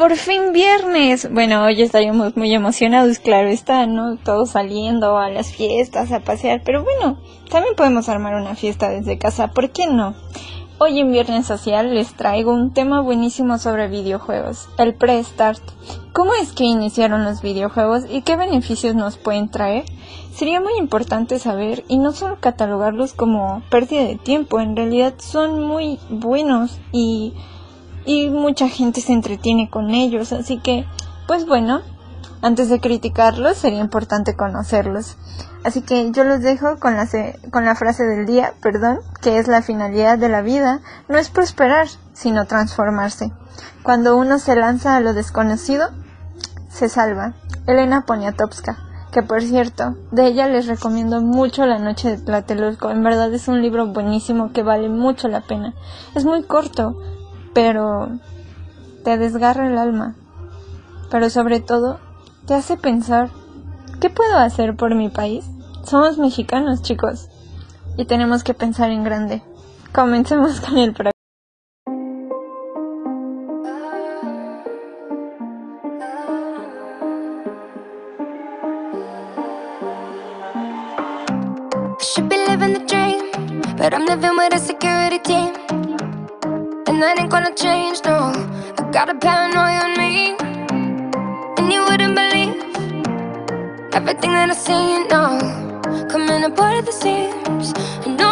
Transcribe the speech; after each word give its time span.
por 0.00 0.16
fin 0.16 0.54
viernes. 0.54 1.30
Bueno, 1.30 1.62
hoy 1.62 1.82
estaríamos 1.82 2.34
muy 2.34 2.54
emocionados, 2.54 3.18
claro 3.18 3.48
está, 3.48 3.84
¿no? 3.84 4.16
Todos 4.16 4.52
saliendo 4.52 5.18
a 5.18 5.28
las 5.28 5.52
fiestas, 5.52 6.10
a 6.10 6.20
pasear, 6.20 6.62
pero 6.64 6.82
bueno, 6.82 7.18
también 7.50 7.74
podemos 7.74 8.08
armar 8.08 8.34
una 8.34 8.54
fiesta 8.54 8.88
desde 8.88 9.18
casa, 9.18 9.48
¿por 9.48 9.72
qué 9.72 9.88
no? 9.88 10.14
Hoy 10.78 11.00
en 11.00 11.12
Viernes 11.12 11.46
Social 11.46 11.94
les 11.94 12.14
traigo 12.14 12.50
un 12.50 12.72
tema 12.72 13.02
buenísimo 13.02 13.58
sobre 13.58 13.88
videojuegos, 13.88 14.70
el 14.78 14.94
pre-start. 14.94 15.60
¿Cómo 16.14 16.32
es 16.32 16.52
que 16.52 16.64
iniciaron 16.64 17.26
los 17.26 17.42
videojuegos 17.42 18.04
y 18.08 18.22
qué 18.22 18.36
beneficios 18.36 18.94
nos 18.94 19.18
pueden 19.18 19.50
traer? 19.50 19.84
Sería 20.32 20.62
muy 20.62 20.78
importante 20.78 21.38
saber 21.38 21.84
y 21.88 21.98
no 21.98 22.12
solo 22.12 22.38
catalogarlos 22.40 23.12
como 23.12 23.62
pérdida 23.68 24.04
de 24.04 24.16
tiempo, 24.16 24.60
en 24.60 24.76
realidad 24.76 25.12
son 25.18 25.62
muy 25.62 25.98
buenos 26.08 26.78
y, 26.90 27.34
y 28.04 28.28
mucha 28.28 28.68
gente 28.68 29.00
se 29.00 29.12
entretiene 29.12 29.70
con 29.70 29.90
ellos, 29.90 30.32
así 30.32 30.58
que, 30.58 30.86
pues 31.26 31.46
bueno, 31.46 31.82
antes 32.42 32.68
de 32.70 32.80
criticarlos 32.80 33.58
sería 33.58 33.80
importante 33.80 34.34
conocerlos. 34.34 35.16
Así 35.62 35.82
que 35.82 36.10
yo 36.10 36.24
los 36.24 36.40
dejo 36.40 36.78
con 36.78 36.96
la, 36.96 37.06
con 37.50 37.66
la 37.66 37.74
frase 37.74 38.04
del 38.04 38.24
día, 38.24 38.54
perdón, 38.62 39.00
que 39.20 39.38
es 39.38 39.46
la 39.46 39.60
finalidad 39.60 40.16
de 40.16 40.30
la 40.30 40.40
vida, 40.40 40.80
no 41.08 41.18
es 41.18 41.28
prosperar, 41.28 41.86
sino 42.14 42.46
transformarse. 42.46 43.30
Cuando 43.82 44.16
uno 44.16 44.38
se 44.38 44.56
lanza 44.56 44.96
a 44.96 45.00
lo 45.00 45.12
desconocido, 45.12 45.90
se 46.70 46.88
salva. 46.88 47.34
Elena 47.66 48.06
Poniatowska, 48.06 48.78
que 49.12 49.22
por 49.22 49.42
cierto, 49.42 49.96
de 50.10 50.28
ella 50.28 50.48
les 50.48 50.66
recomiendo 50.66 51.20
mucho 51.20 51.66
La 51.66 51.78
Noche 51.78 52.08
de 52.08 52.18
Tlatelolco. 52.18 52.90
En 52.90 53.02
verdad 53.02 53.32
es 53.34 53.46
un 53.46 53.60
libro 53.60 53.86
buenísimo 53.88 54.52
que 54.52 54.62
vale 54.62 54.88
mucho 54.88 55.28
la 55.28 55.42
pena. 55.42 55.74
Es 56.14 56.24
muy 56.24 56.42
corto, 56.44 56.96
pero 57.54 58.08
te 59.04 59.18
desgarra 59.18 59.68
el 59.68 59.78
alma. 59.78 60.14
Pero 61.10 61.30
sobre 61.30 61.60
todo, 61.60 61.98
te 62.46 62.54
hace 62.54 62.76
pensar 62.76 63.30
¿Qué 64.00 64.08
puedo 64.08 64.38
hacer 64.38 64.76
por 64.76 64.94
mi 64.94 65.10
país? 65.10 65.44
Somos 65.84 66.16
mexicanos, 66.16 66.80
chicos, 66.80 67.28
y 67.98 68.06
tenemos 68.06 68.42
que 68.42 68.54
pensar 68.54 68.90
en 68.90 69.04
grande. 69.04 69.42
Comencemos 69.92 70.58
con 70.62 70.78
el 70.78 70.94
programa. 70.94 71.10
That 87.00 87.18
ain't 87.18 87.30
gonna 87.30 87.54
change, 87.54 88.04
no. 88.04 88.30
I 88.78 88.90
got 88.92 89.08
a 89.08 89.14
paranoia 89.14 89.80
on 89.86 89.96
me, 89.96 90.36
and 91.56 91.72
you 91.72 91.82
wouldn't 91.82 92.14
believe. 92.14 92.60
Everything 93.94 94.32
that 94.32 94.50
I 94.50 94.54
see 94.54 95.08
know 95.08 95.38
Coming 96.08 96.44
apart 96.44 96.76
at 96.76 96.86
the 96.86 96.92
seams 96.92 97.72
And 98.06 98.16
no 98.16 98.29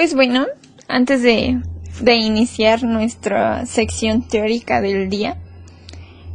Pues 0.00 0.14
bueno, 0.14 0.46
antes 0.88 1.20
de, 1.20 1.60
de 2.00 2.14
iniciar 2.14 2.84
nuestra 2.84 3.66
sección 3.66 4.26
teórica 4.26 4.80
del 4.80 5.10
día, 5.10 5.36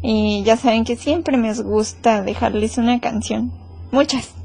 y 0.03 0.43
ya 0.43 0.55
saben 0.55 0.83
que 0.83 0.95
siempre 0.95 1.35
me 1.35 1.51
gusta 1.51 2.21
dejarles 2.21 2.77
una 2.77 2.99
canción, 2.99 3.51
muchas 3.91 4.35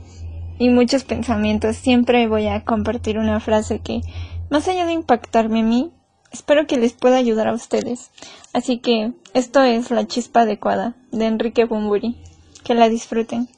y 0.59 0.70
muchos 0.70 1.04
pensamientos. 1.04 1.76
Siempre 1.76 2.28
voy 2.28 2.47
a 2.47 2.64
compartir 2.64 3.19
una 3.19 3.41
frase 3.41 3.80
que, 3.80 4.00
más 4.48 4.66
allá 4.69 4.86
de 4.86 4.94
impactarme 4.94 5.60
a 5.60 5.64
mí, 5.64 5.91
espero 6.32 6.66
que 6.66 6.78
les 6.78 6.94
pueda 6.94 7.19
ayudar 7.19 7.48
a 7.48 7.53
ustedes. 7.53 8.12
Así 8.54 8.78
que 8.78 9.12
esto 9.34 9.62
es 9.62 9.91
La 9.91 10.06
Chispa 10.06 10.41
Adecuada 10.41 10.97
de 11.12 11.26
Enrique 11.26 11.66
Bumburi. 11.66 12.16
Que 12.64 12.72
la 12.75 12.88
disfruten. 12.88 13.50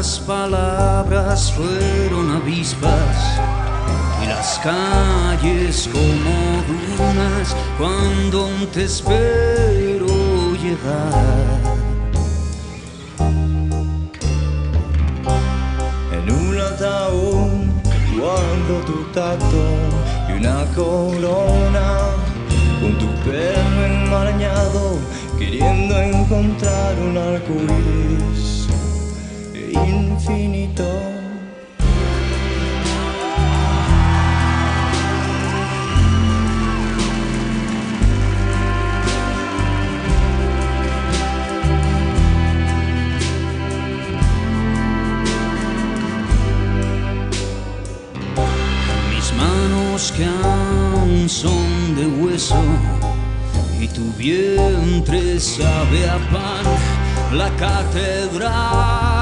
Las 0.00 0.18
palabras 0.20 1.52
fueron 1.52 2.34
avispas 2.36 3.38
y 4.22 4.26
las 4.28 4.58
calles 4.60 5.90
como 5.92 6.62
dunas 6.96 7.54
cuando 7.76 8.48
te 8.72 8.84
espero 8.84 10.06
llegar. 10.54 11.60
En 16.14 16.32
un 16.32 16.58
ataúd 16.58 17.68
guardo 18.18 18.74
tu 18.86 19.04
tacto 19.12 19.64
y 20.30 20.32
una 20.32 20.64
corona 20.74 21.88
con 22.80 22.98
tu 22.98 23.08
pelo 23.28 23.84
enmarañado 23.84 24.96
queriendo 25.38 26.00
encontrar 26.00 26.98
un 27.00 27.18
arco 27.18 27.52
infinito. 29.72 30.84
Mis 49.10 49.32
manos 49.34 50.12
que 50.12 50.24
aún 50.24 51.28
son 51.28 51.96
de 51.96 52.06
hueso 52.06 52.62
y 53.80 53.88
tu 53.88 54.12
vientre 54.18 55.40
sabe 55.40 56.08
a 56.08 56.18
pan. 56.32 56.64
La 57.32 57.48
catedral 57.56 59.19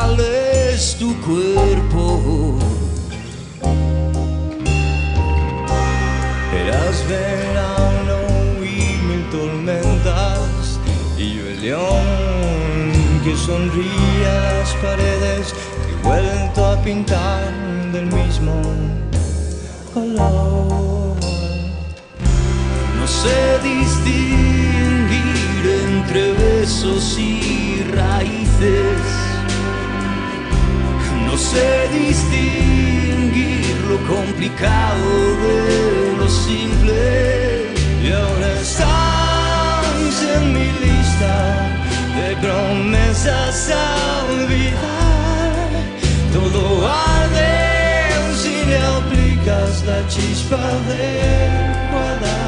es 0.79 0.95
tu 0.97 1.13
cuerpo. 1.23 2.57
Eras 6.55 6.97
verano 7.09 8.19
y 8.63 8.77
mil 9.09 9.25
tormentas 9.29 10.79
y 11.19 11.35
yo 11.35 11.43
el 11.53 11.61
león 11.63 12.87
que 13.25 13.35
sonríe 13.37 14.27
a 14.37 14.53
las 14.59 14.73
paredes 14.85 15.53
que 15.83 15.93
he 15.95 16.01
vuelto 16.09 16.65
a 16.65 16.75
pintar 16.87 17.43
del 17.93 18.07
mismo 18.07 18.55
color. 19.93 21.17
No 22.99 23.07
sé 23.21 23.39
distinguir 23.75 25.19
entre 25.87 26.33
besos 26.35 27.19
y 27.19 27.83
raíces. 27.97 29.08
Sé 31.51 31.89
distinguir 31.91 33.75
lo 33.89 33.97
complicado 34.07 35.09
de 35.45 36.15
lo 36.19 36.29
simple. 36.29 37.73
Y 38.05 38.13
ahora 38.13 38.61
estás 38.61 40.15
en 40.37 40.53
mi 40.53 40.69
lista 40.85 41.35
de 42.19 42.37
promesas 42.37 43.71
a 43.71 44.25
olvidar. 44.35 45.69
Todo 46.35 46.87
arde 46.87 47.57
si 48.43 48.55
le 48.69 48.79
aplicas 48.99 49.85
la 49.87 50.07
chispa 50.07 50.57
adecuada. 50.57 52.48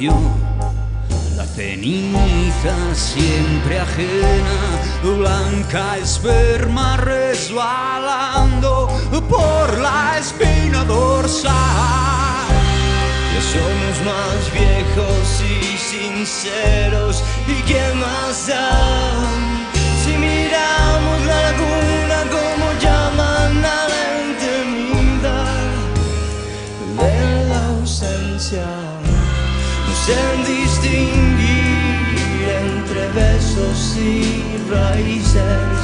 La 0.00 1.44
ceniza 1.44 2.94
siempre 2.94 3.80
ajena, 3.80 4.78
blanca 5.02 5.96
esperma 5.96 6.96
resbalando 6.98 8.88
por 9.28 9.78
la 9.78 10.18
espina 10.20 10.84
dorsal. 10.84 11.52
Ya 13.34 13.42
somos 13.42 14.00
más 14.04 14.52
viejos 14.52 15.42
y 15.42 15.76
sinceros, 15.76 17.24
¿y 17.48 17.60
qué 17.62 17.92
más 17.94 18.46
da? 18.46 19.16
Si 20.04 20.12
miramos 20.16 21.26
la 21.26 21.42
laguna 21.50 22.22
como 22.30 22.72
llaman 22.80 23.64
a 23.64 23.88
la 23.88 24.02
intimidad 24.28 25.56
de 27.00 27.48
la 27.48 27.66
ausencia, 27.80 28.97
sé 30.08 30.24
distinguir 30.50 31.98
entre 32.64 33.00
besos 33.08 33.78
y 33.96 34.56
raíces, 34.70 35.80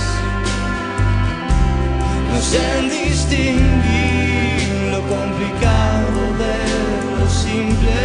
no 2.33 2.41
sé 2.41 2.67
distinguir 3.01 4.63
lo 4.93 5.01
complicado 5.15 6.21
de 6.43 6.57
lo 7.19 7.29
simple. 7.29 7.99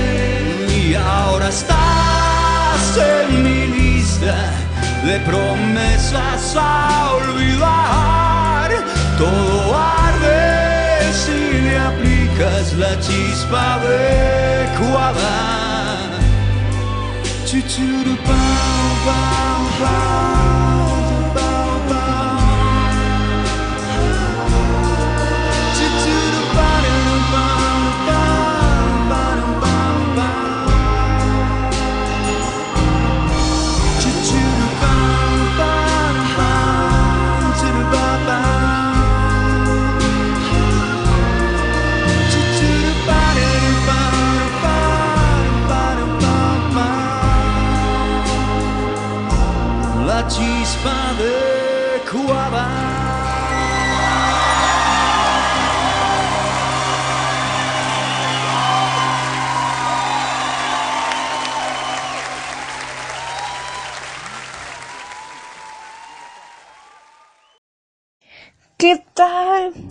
Y 0.81 0.95
ahora 0.95 1.47
estás 1.47 2.83
en 2.97 3.43
mi 3.43 3.61
lista 3.79 4.35
de 5.05 5.19
promesas 5.21 6.53
a 6.57 7.11
olvidar. 7.21 8.69
Todo 9.17 9.77
arde 9.77 11.13
si 11.21 11.61
le 11.65 11.77
aplicas 11.77 12.73
la 12.73 12.99
chispa 12.99 13.75
adecuada. 13.75 15.68
tchu 17.49 17.61
tchu 17.61 18.15
pau 18.27 18.89
pau 19.05 19.63
pau. 19.79 20.68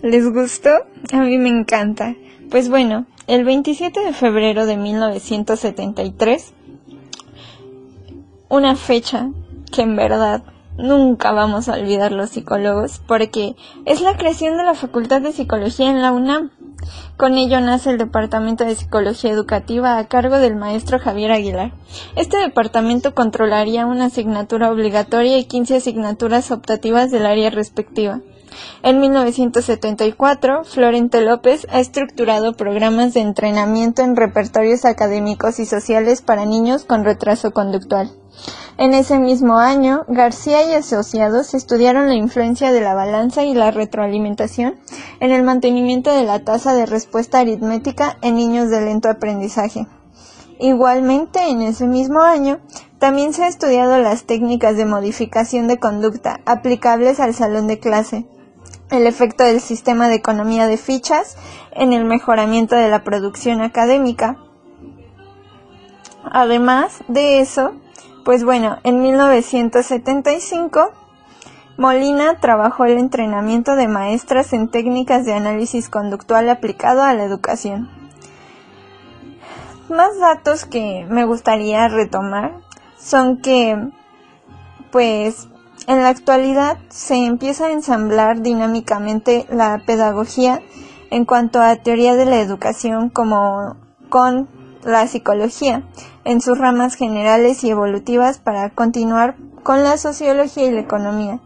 ¿Les 0.02 0.32
gustó? 0.32 0.70
A 1.12 1.16
mí 1.22 1.38
me 1.38 1.48
encanta. 1.48 2.14
Pues 2.50 2.68
bueno, 2.68 3.06
el 3.26 3.44
27 3.44 3.98
de 3.98 4.12
febrero 4.12 4.64
de 4.64 4.76
1973, 4.76 6.54
una 8.48 8.76
fecha 8.76 9.28
que 9.72 9.82
en 9.82 9.96
verdad 9.96 10.44
nunca 10.76 11.32
vamos 11.32 11.68
a 11.68 11.74
olvidar 11.74 12.12
los 12.12 12.30
psicólogos 12.30 13.00
porque 13.08 13.56
es 13.86 14.00
la 14.00 14.16
creación 14.16 14.56
de 14.56 14.62
la 14.62 14.74
Facultad 14.74 15.20
de 15.20 15.32
Psicología 15.32 15.90
en 15.90 16.00
la 16.00 16.12
UNAM. 16.12 16.52
Con 17.16 17.36
ello 17.36 17.60
nace 17.60 17.90
el 17.90 17.98
Departamento 17.98 18.64
de 18.64 18.76
Psicología 18.76 19.32
Educativa 19.32 19.98
a 19.98 20.06
cargo 20.06 20.38
del 20.38 20.54
maestro 20.54 21.00
Javier 21.00 21.32
Aguilar. 21.32 21.72
Este 22.14 22.36
departamento 22.36 23.16
controlaría 23.16 23.84
una 23.84 24.06
asignatura 24.06 24.70
obligatoria 24.70 25.38
y 25.38 25.44
15 25.46 25.78
asignaturas 25.78 26.52
optativas 26.52 27.10
del 27.10 27.26
área 27.26 27.50
respectiva. 27.50 28.20
En 28.82 29.00
1974, 29.00 30.64
Florente 30.64 31.20
López 31.20 31.66
ha 31.70 31.80
estructurado 31.80 32.52
programas 32.52 33.14
de 33.14 33.20
entrenamiento 33.20 34.02
en 34.02 34.16
repertorios 34.16 34.84
académicos 34.84 35.58
y 35.58 35.66
sociales 35.66 36.22
para 36.22 36.44
niños 36.44 36.84
con 36.84 37.04
retraso 37.04 37.52
conductual. 37.52 38.12
En 38.76 38.94
ese 38.94 39.18
mismo 39.18 39.58
año, 39.58 40.04
García 40.06 40.62
y 40.64 40.72
asociados 40.72 41.54
estudiaron 41.54 42.06
la 42.06 42.14
influencia 42.14 42.70
de 42.70 42.80
la 42.80 42.94
balanza 42.94 43.42
y 43.42 43.52
la 43.52 43.72
retroalimentación 43.72 44.78
en 45.18 45.32
el 45.32 45.42
mantenimiento 45.42 46.12
de 46.12 46.22
la 46.22 46.38
tasa 46.44 46.74
de 46.74 46.86
respuesta 46.86 47.40
aritmética 47.40 48.16
en 48.22 48.36
niños 48.36 48.70
de 48.70 48.80
lento 48.80 49.08
aprendizaje. 49.08 49.88
Igualmente, 50.60 51.48
en 51.48 51.62
ese 51.62 51.86
mismo 51.86 52.20
año, 52.20 52.60
también 52.98 53.32
se 53.32 53.44
ha 53.44 53.48
estudiado 53.48 53.98
las 53.98 54.24
técnicas 54.24 54.76
de 54.76 54.86
modificación 54.86 55.68
de 55.68 55.78
conducta 55.78 56.40
aplicables 56.46 57.20
al 57.20 57.34
salón 57.34 57.66
de 57.66 57.78
clase, 57.78 58.26
el 58.90 59.06
efecto 59.06 59.44
del 59.44 59.60
sistema 59.60 60.08
de 60.08 60.14
economía 60.14 60.66
de 60.66 60.76
fichas 60.76 61.36
en 61.72 61.92
el 61.92 62.04
mejoramiento 62.04 62.74
de 62.74 62.88
la 62.88 63.04
producción 63.04 63.60
académica. 63.60 64.38
Además 66.24 67.02
de 67.08 67.40
eso, 67.40 67.74
pues 68.24 68.44
bueno, 68.44 68.78
en 68.84 69.02
1975 69.02 70.92
Molina 71.78 72.40
trabajó 72.40 72.86
el 72.86 72.98
entrenamiento 72.98 73.76
de 73.76 73.86
maestras 73.86 74.52
en 74.52 74.68
técnicas 74.68 75.24
de 75.24 75.34
análisis 75.34 75.88
conductual 75.88 76.48
aplicado 76.48 77.02
a 77.02 77.14
la 77.14 77.22
educación. 77.22 77.88
Más 79.88 80.18
datos 80.18 80.64
que 80.64 81.06
me 81.08 81.24
gustaría 81.24 81.86
retomar 81.86 82.60
son 82.98 83.40
que, 83.40 83.90
pues, 84.90 85.48
en 85.88 86.02
la 86.02 86.10
actualidad 86.10 86.76
se 86.90 87.16
empieza 87.16 87.66
a 87.66 87.72
ensamblar 87.72 88.42
dinámicamente 88.42 89.46
la 89.48 89.82
pedagogía 89.86 90.60
en 91.10 91.24
cuanto 91.24 91.62
a 91.62 91.76
teoría 91.76 92.14
de 92.14 92.26
la 92.26 92.40
educación 92.42 93.08
como 93.08 93.74
con 94.10 94.48
la 94.84 95.06
psicología 95.06 95.82
en 96.24 96.42
sus 96.42 96.58
ramas 96.58 96.94
generales 96.94 97.64
y 97.64 97.70
evolutivas 97.70 98.38
para 98.38 98.68
continuar 98.68 99.36
con 99.62 99.82
la 99.82 99.96
sociología 99.96 100.66
y 100.66 100.72
la 100.72 100.80
economía. 100.80 101.40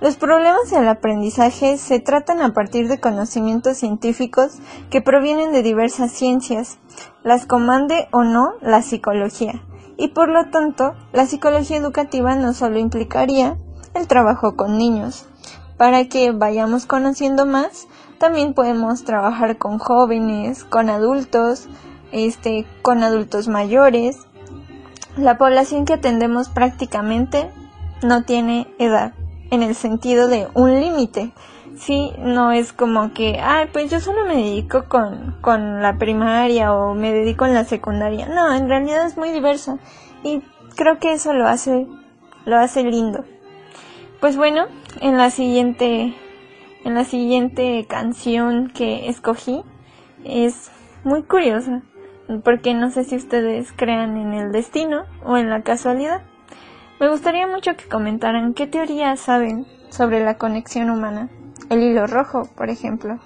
Los 0.00 0.16
problemas 0.16 0.70
del 0.72 0.88
aprendizaje 0.88 1.78
se 1.78 2.00
tratan 2.00 2.42
a 2.42 2.52
partir 2.52 2.88
de 2.88 2.98
conocimientos 2.98 3.76
científicos 3.76 4.58
que 4.90 5.02
provienen 5.02 5.52
de 5.52 5.62
diversas 5.62 6.10
ciencias, 6.10 6.78
las 7.22 7.46
comande 7.46 8.08
o 8.10 8.24
no 8.24 8.54
la 8.60 8.82
psicología, 8.82 9.62
y 9.96 10.08
por 10.08 10.28
lo 10.30 10.50
tanto 10.50 10.94
la 11.12 11.26
psicología 11.26 11.76
educativa 11.76 12.34
no 12.34 12.54
solo 12.54 12.80
implicaría 12.80 13.56
el 13.94 14.08
trabajo 14.08 14.56
con 14.56 14.78
niños. 14.78 15.26
Para 15.76 16.04
que 16.06 16.30
vayamos 16.30 16.86
conociendo 16.86 17.46
más, 17.46 17.88
también 18.18 18.54
podemos 18.54 19.04
trabajar 19.04 19.58
con 19.58 19.78
jóvenes, 19.78 20.64
con 20.64 20.88
adultos, 20.88 21.68
este, 22.12 22.66
con 22.82 23.02
adultos 23.02 23.48
mayores. 23.48 24.18
La 25.16 25.36
población 25.36 25.84
que 25.84 25.94
atendemos 25.94 26.48
prácticamente 26.48 27.50
no 28.02 28.22
tiene 28.22 28.68
edad, 28.78 29.14
en 29.50 29.62
el 29.62 29.74
sentido 29.74 30.28
de 30.28 30.48
un 30.54 30.80
límite. 30.80 31.32
Sí, 31.76 32.12
no 32.18 32.52
es 32.52 32.72
como 32.72 33.12
que, 33.12 33.40
ay, 33.42 33.68
pues 33.72 33.90
yo 33.90 33.98
solo 33.98 34.26
me 34.26 34.36
dedico 34.36 34.84
con, 34.88 35.36
con 35.40 35.82
la 35.82 35.98
primaria 35.98 36.72
o 36.72 36.94
me 36.94 37.12
dedico 37.12 37.46
en 37.46 37.54
la 37.54 37.64
secundaria. 37.64 38.28
No, 38.28 38.54
en 38.54 38.68
realidad 38.68 39.06
es 39.06 39.16
muy 39.16 39.30
diversa 39.30 39.78
y 40.22 40.40
creo 40.76 41.00
que 41.00 41.12
eso 41.12 41.32
lo 41.32 41.48
hace, 41.48 41.88
lo 42.44 42.58
hace 42.58 42.84
lindo. 42.84 43.24
Pues 44.24 44.38
bueno, 44.38 44.64
en 45.02 45.18
la 45.18 45.28
siguiente, 45.28 46.14
en 46.82 46.94
la 46.94 47.04
siguiente 47.04 47.84
canción 47.86 48.70
que 48.70 49.10
escogí 49.10 49.62
es 50.24 50.70
muy 51.04 51.24
curiosa 51.24 51.82
porque 52.42 52.72
no 52.72 52.90
sé 52.90 53.04
si 53.04 53.16
ustedes 53.16 53.70
crean 53.76 54.16
en 54.16 54.32
el 54.32 54.50
destino 54.50 55.04
o 55.26 55.36
en 55.36 55.50
la 55.50 55.60
casualidad. 55.60 56.22
Me 57.00 57.10
gustaría 57.10 57.46
mucho 57.46 57.76
que 57.76 57.86
comentaran 57.86 58.54
qué 58.54 58.66
teorías 58.66 59.20
saben 59.20 59.66
sobre 59.90 60.24
la 60.24 60.38
conexión 60.38 60.88
humana. 60.88 61.28
El 61.68 61.82
hilo 61.82 62.06
rojo, 62.06 62.48
por 62.56 62.70
ejemplo. 62.70 63.18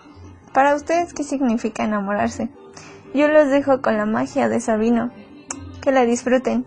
Para 0.52 0.75
ustedes, 0.75 1.14
¿qué 1.14 1.23
significa 1.23 1.85
enamorarse? 1.85 2.49
Yo 3.14 3.28
los 3.28 3.50
dejo 3.50 3.83
con 3.83 3.97
la 3.97 4.05
magia 4.05 4.49
de 4.49 4.59
Sabino. 4.59 5.12
Que 5.81 5.93
la 5.93 6.05
disfruten. 6.05 6.67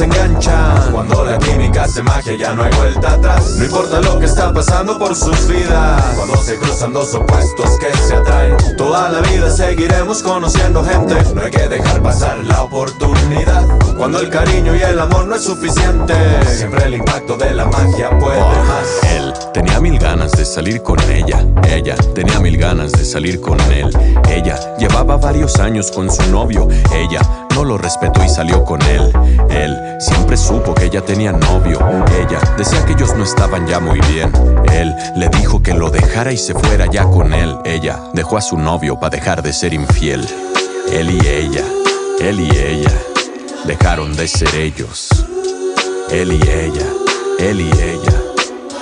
Se 0.00 0.04
enganchan. 0.06 0.92
Cuando 0.92 1.24
la 1.24 1.38
química 1.38 1.84
hace 1.84 2.02
magia 2.02 2.34
ya 2.34 2.54
no 2.54 2.62
hay 2.62 2.72
vuelta 2.74 3.12
atrás. 3.12 3.56
No 3.58 3.64
importa 3.64 4.00
lo 4.00 4.18
que 4.18 4.24
está 4.24 4.52
pasando 4.52 4.98
por 4.98 5.14
sus 5.14 5.46
vidas. 5.46 6.02
Cuando 6.16 6.36
se 6.38 6.56
cruzan 6.56 6.92
dos 6.94 7.14
opuestos 7.14 7.78
que 7.78 7.94
se 7.98 8.14
atraen. 8.14 8.56
Toda 8.78 9.10
la 9.10 9.20
vida 9.20 9.50
seguiremos 9.50 10.22
conociendo 10.22 10.82
gente. 10.84 11.16
No 11.34 11.42
hay 11.42 11.50
que 11.50 11.68
dejar 11.68 12.02
pasar 12.02 12.38
la 12.44 12.62
oportunidad. 12.62 13.66
Cuando 13.98 14.20
el 14.20 14.30
cariño 14.30 14.74
y 14.74 14.80
el 14.80 14.98
amor 14.98 15.26
no 15.26 15.34
es 15.34 15.44
suficiente. 15.44 16.14
Siempre 16.46 16.86
el 16.86 16.94
impacto 16.94 17.36
de 17.36 17.52
la 17.52 17.66
magia 17.66 18.10
puede 18.18 18.40
más. 18.40 19.39
Mil 19.80 19.98
ganas 19.98 20.32
de 20.32 20.44
salir 20.44 20.82
con 20.82 20.98
ella. 21.10 21.44
Ella 21.68 21.96
tenía 22.14 22.38
mil 22.40 22.56
ganas 22.56 22.92
de 22.92 23.04
salir 23.04 23.40
con 23.40 23.58
él. 23.72 23.90
Ella 24.28 24.76
llevaba 24.78 25.16
varios 25.16 25.58
años 25.58 25.90
con 25.90 26.10
su 26.10 26.22
novio. 26.30 26.68
Ella 26.92 27.20
no 27.54 27.64
lo 27.64 27.78
respetó 27.78 28.22
y 28.22 28.28
salió 28.28 28.64
con 28.64 28.82
él. 28.82 29.10
Él 29.50 29.76
siempre 29.98 30.36
supo 30.36 30.74
que 30.74 30.86
ella 30.86 31.00
tenía 31.02 31.32
novio. 31.32 31.78
Ella 32.18 32.40
decía 32.56 32.84
que 32.84 32.92
ellos 32.92 33.14
no 33.16 33.24
estaban 33.24 33.66
ya 33.66 33.80
muy 33.80 34.00
bien. 34.12 34.32
Él 34.72 34.94
le 35.16 35.28
dijo 35.30 35.62
que 35.62 35.74
lo 35.74 35.90
dejara 35.90 36.32
y 36.32 36.36
se 36.36 36.54
fuera 36.54 36.86
ya 36.86 37.04
con 37.04 37.32
él. 37.32 37.56
Ella 37.64 37.98
dejó 38.12 38.36
a 38.36 38.42
su 38.42 38.56
novio 38.58 38.98
para 39.00 39.16
dejar 39.16 39.42
de 39.42 39.52
ser 39.52 39.72
infiel. 39.72 40.26
Él 40.92 41.10
y 41.10 41.26
ella, 41.26 41.64
él 42.20 42.40
y 42.40 42.50
ella, 42.50 42.92
dejaron 43.64 44.14
de 44.16 44.28
ser 44.28 44.54
ellos. 44.54 45.08
Él 46.10 46.32
y 46.32 46.42
ella, 46.50 46.86
él 47.38 47.60
y 47.60 47.70
ella, 47.70 48.19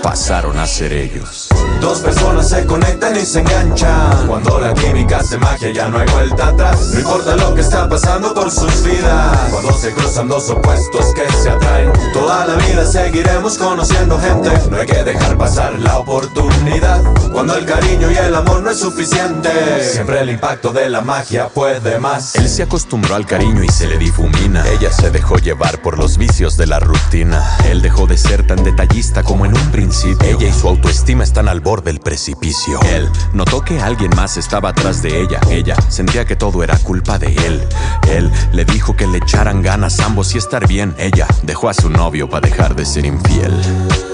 pasaron 0.03 0.59
a 0.59 0.67
ser 0.67 0.93
ellos. 0.93 1.48
Dos 1.81 2.01
personas 2.01 2.49
se 2.49 2.67
conectan 2.67 3.17
y 3.17 3.25
se 3.25 3.41
enganchan. 3.41 4.27
Cuando 4.27 4.59
la 4.59 4.75
química 4.75 5.19
hace 5.19 5.39
magia 5.39 5.71
ya 5.71 5.89
no 5.89 5.99
hay 5.99 6.09
vuelta 6.11 6.49
atrás. 6.49 6.91
No 6.93 7.01
importa 7.01 7.37
lo 7.37 7.55
que 7.55 7.61
está 7.61 7.89
pasando 7.89 8.35
por 8.35 8.51
sus 8.51 8.83
vidas. 8.83 9.51
Cuando 9.51 9.73
se 9.73 9.93
cruzan 9.93 10.29
dos 10.29 10.51
opuestos 10.51 11.07
que 11.15 11.31
se 11.33 11.51
atraen. 11.51 11.93
Toda 12.13 12.47
la 12.47 12.55
vida 12.57 12.85
seguiremos 12.85 13.59
conociendo 13.59 14.19
gente. 14.19 14.51
No 14.71 14.77
hay 14.77 14.87
que 14.87 15.05
dejar 15.05 15.39
pasar 15.39 15.79
la 15.79 15.99
oportunidad. 15.99 17.01
Cuando 17.33 17.55
el 17.57 17.65
cariño 17.65 18.11
y 18.11 18.17
el 18.17 18.35
amor 18.35 18.63
no 18.63 18.71
es 18.71 18.81
suficiente. 18.81 19.51
Siempre 19.83 20.21
el 20.21 20.31
impacto 20.31 20.73
de 20.73 20.89
la 20.89 21.01
magia 21.01 21.49
puede 21.49 21.99
más. 21.99 22.35
Él 22.35 22.49
se 22.49 22.65
acostumbró 22.65 23.15
al 23.15 23.27
cariño 23.27 23.63
y 23.63 23.69
se 23.69 23.87
le 23.87 23.99
difumina. 23.99 24.67
Ella 24.69 24.93
se 24.93 25.11
dejó 25.11 25.37
llevar 25.37 25.81
por 25.81 25.99
los 25.99 26.19
vicios 26.19 26.57
de 26.57 26.67
la 26.67 26.81
rutina. 26.81 27.57
Él 27.67 27.83
dejó 27.83 28.07
de 28.07 28.19
ser 28.19 28.47
tan 28.47 28.65
detallista 28.65 29.23
como 29.23 29.47
en 29.47 29.57
un 29.57 29.71
principio. 29.71 30.29
Ella 30.29 30.49
y 30.49 30.53
su 30.53 30.69
autoestima 30.69 31.25
están 31.25 31.49
al 31.49 31.61
del 31.77 32.01
precipicio. 32.01 32.81
Él 32.87 33.11
notó 33.35 33.61
que 33.61 33.79
alguien 33.79 34.11
más 34.17 34.39
estaba 34.39 34.71
atrás 34.71 35.03
de 35.03 35.21
ella. 35.21 35.39
Ella 35.51 35.77
sentía 35.89 36.25
que 36.25 36.35
todo 36.35 36.63
era 36.63 36.79
culpa 36.79 37.19
de 37.19 37.27
él. 37.47 37.63
Él 38.09 38.33
le 38.53 38.65
dijo 38.65 38.97
que 38.97 39.07
le 39.07 39.19
echaran 39.19 39.61
ganas 39.61 40.01
ambos 40.01 40.35
y 40.35 40.39
estar 40.39 40.67
bien. 40.67 40.95
Ella 40.99 41.27
dejó 41.43 41.69
a 41.69 41.75
su 41.75 41.91
novio 41.91 42.29
para 42.31 42.49
dejar 42.49 42.75
de 42.75 42.87
ser 42.87 43.05
infiel. 43.05 43.53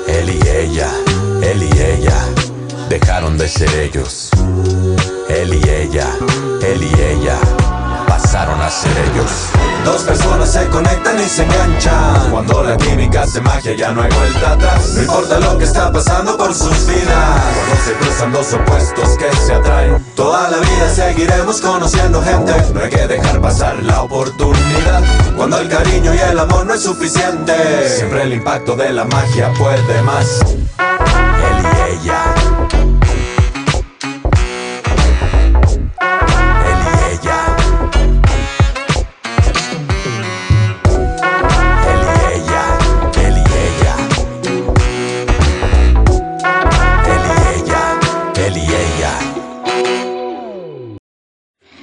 Él 0.09 0.31
y 0.31 0.49
ella, 0.49 0.91
él 1.43 1.63
y 1.63 1.81
ella, 1.81 2.27
dejaron 2.89 3.39
de 3.39 3.47
ser 3.47 3.73
ellos. 3.77 4.31
Él 5.29 5.55
y 5.55 5.69
ella, 5.69 6.09
él 6.61 6.83
y 6.83 7.01
ella, 7.01 7.39
pasaron 8.17 8.61
a 8.61 8.71
ser 8.71 8.93
ellos. 9.11 9.31
Dos 9.85 10.03
personas 10.03 10.53
se 10.53 10.67
conectan 10.69 11.19
y 11.19 11.25
se 11.25 11.43
enganchan. 11.43 12.31
Cuando 12.31 12.63
la 12.63 12.77
química 12.77 13.23
hace 13.23 13.41
magia 13.41 13.75
ya 13.77 13.91
no 13.91 14.03
hay 14.03 14.11
vuelta 14.13 14.53
atrás. 14.53 14.93
No 14.95 15.03
importa 15.03 15.41
lo 15.41 15.59
que 15.59 15.65
está 15.65 15.91
pasando 15.93 16.37
por 16.37 16.55
sus 16.55 16.87
vidas. 16.87 17.43
Cuando 17.55 17.85
se 17.85 17.93
cruzan 17.95 18.33
dos 18.33 18.53
opuestos 18.53 19.19
que 19.19 19.37
se 19.37 19.55
atraen. 19.55 20.05
Toda 20.15 20.49
la 20.49 20.59
vida 20.59 20.89
seguiremos 20.95 21.61
conociendo 21.61 22.23
gente. 22.23 22.53
No 22.73 22.81
hay 22.81 22.91
que 22.91 23.07
dejar 23.07 23.41
pasar 23.41 23.83
la 23.83 24.03
oportunidad. 24.03 25.03
Cuando 25.37 25.59
el 25.59 25.69
cariño 25.69 26.15
y 26.15 26.19
el 26.19 26.39
amor 26.39 26.67
no 26.67 26.75
es 26.75 26.83
suficiente. 26.83 27.55
Siempre 27.89 28.23
el 28.23 28.35
impacto 28.35 28.77
de 28.77 28.93
la 28.93 29.05
magia 29.05 29.53
puede 29.59 30.03
más. 30.03 30.41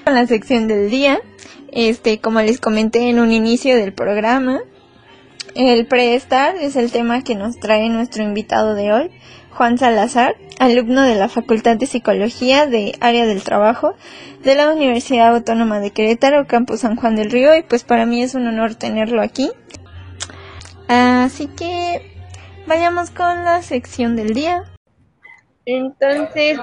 Con 0.03 0.15
la 0.15 0.25
sección 0.27 0.67
del 0.67 0.89
día, 0.89 1.19
este, 1.71 2.19
como 2.19 2.41
les 2.41 2.59
comenté 2.59 3.09
en 3.09 3.19
un 3.19 3.31
inicio 3.31 3.75
del 3.75 3.93
programa, 3.93 4.61
el 5.55 5.85
preestar 5.85 6.55
es 6.55 6.75
el 6.75 6.91
tema 6.91 7.23
que 7.23 7.35
nos 7.35 7.59
trae 7.59 7.89
nuestro 7.89 8.23
invitado 8.23 8.73
de 8.73 8.93
hoy, 8.93 9.11
Juan 9.51 9.77
Salazar, 9.77 10.35
alumno 10.59 11.01
de 11.01 11.15
la 11.15 11.27
Facultad 11.27 11.77
de 11.77 11.85
Psicología 11.85 12.67
de 12.67 12.93
Área 13.01 13.25
del 13.25 13.43
Trabajo 13.43 13.95
de 14.43 14.55
la 14.55 14.71
Universidad 14.71 15.35
Autónoma 15.35 15.79
de 15.79 15.91
Querétaro, 15.91 16.47
Campus 16.47 16.81
San 16.81 16.95
Juan 16.95 17.15
del 17.15 17.31
Río, 17.31 17.55
y 17.55 17.63
pues 17.63 17.83
para 17.83 18.05
mí 18.05 18.23
es 18.23 18.33
un 18.33 18.47
honor 18.47 18.75
tenerlo 18.75 19.21
aquí. 19.21 19.51
Así 20.87 21.47
que 21.47 22.01
vayamos 22.65 23.11
con 23.11 23.43
la 23.43 23.61
sección 23.61 24.15
del 24.15 24.33
día. 24.33 24.63
Entonces, 25.65 26.57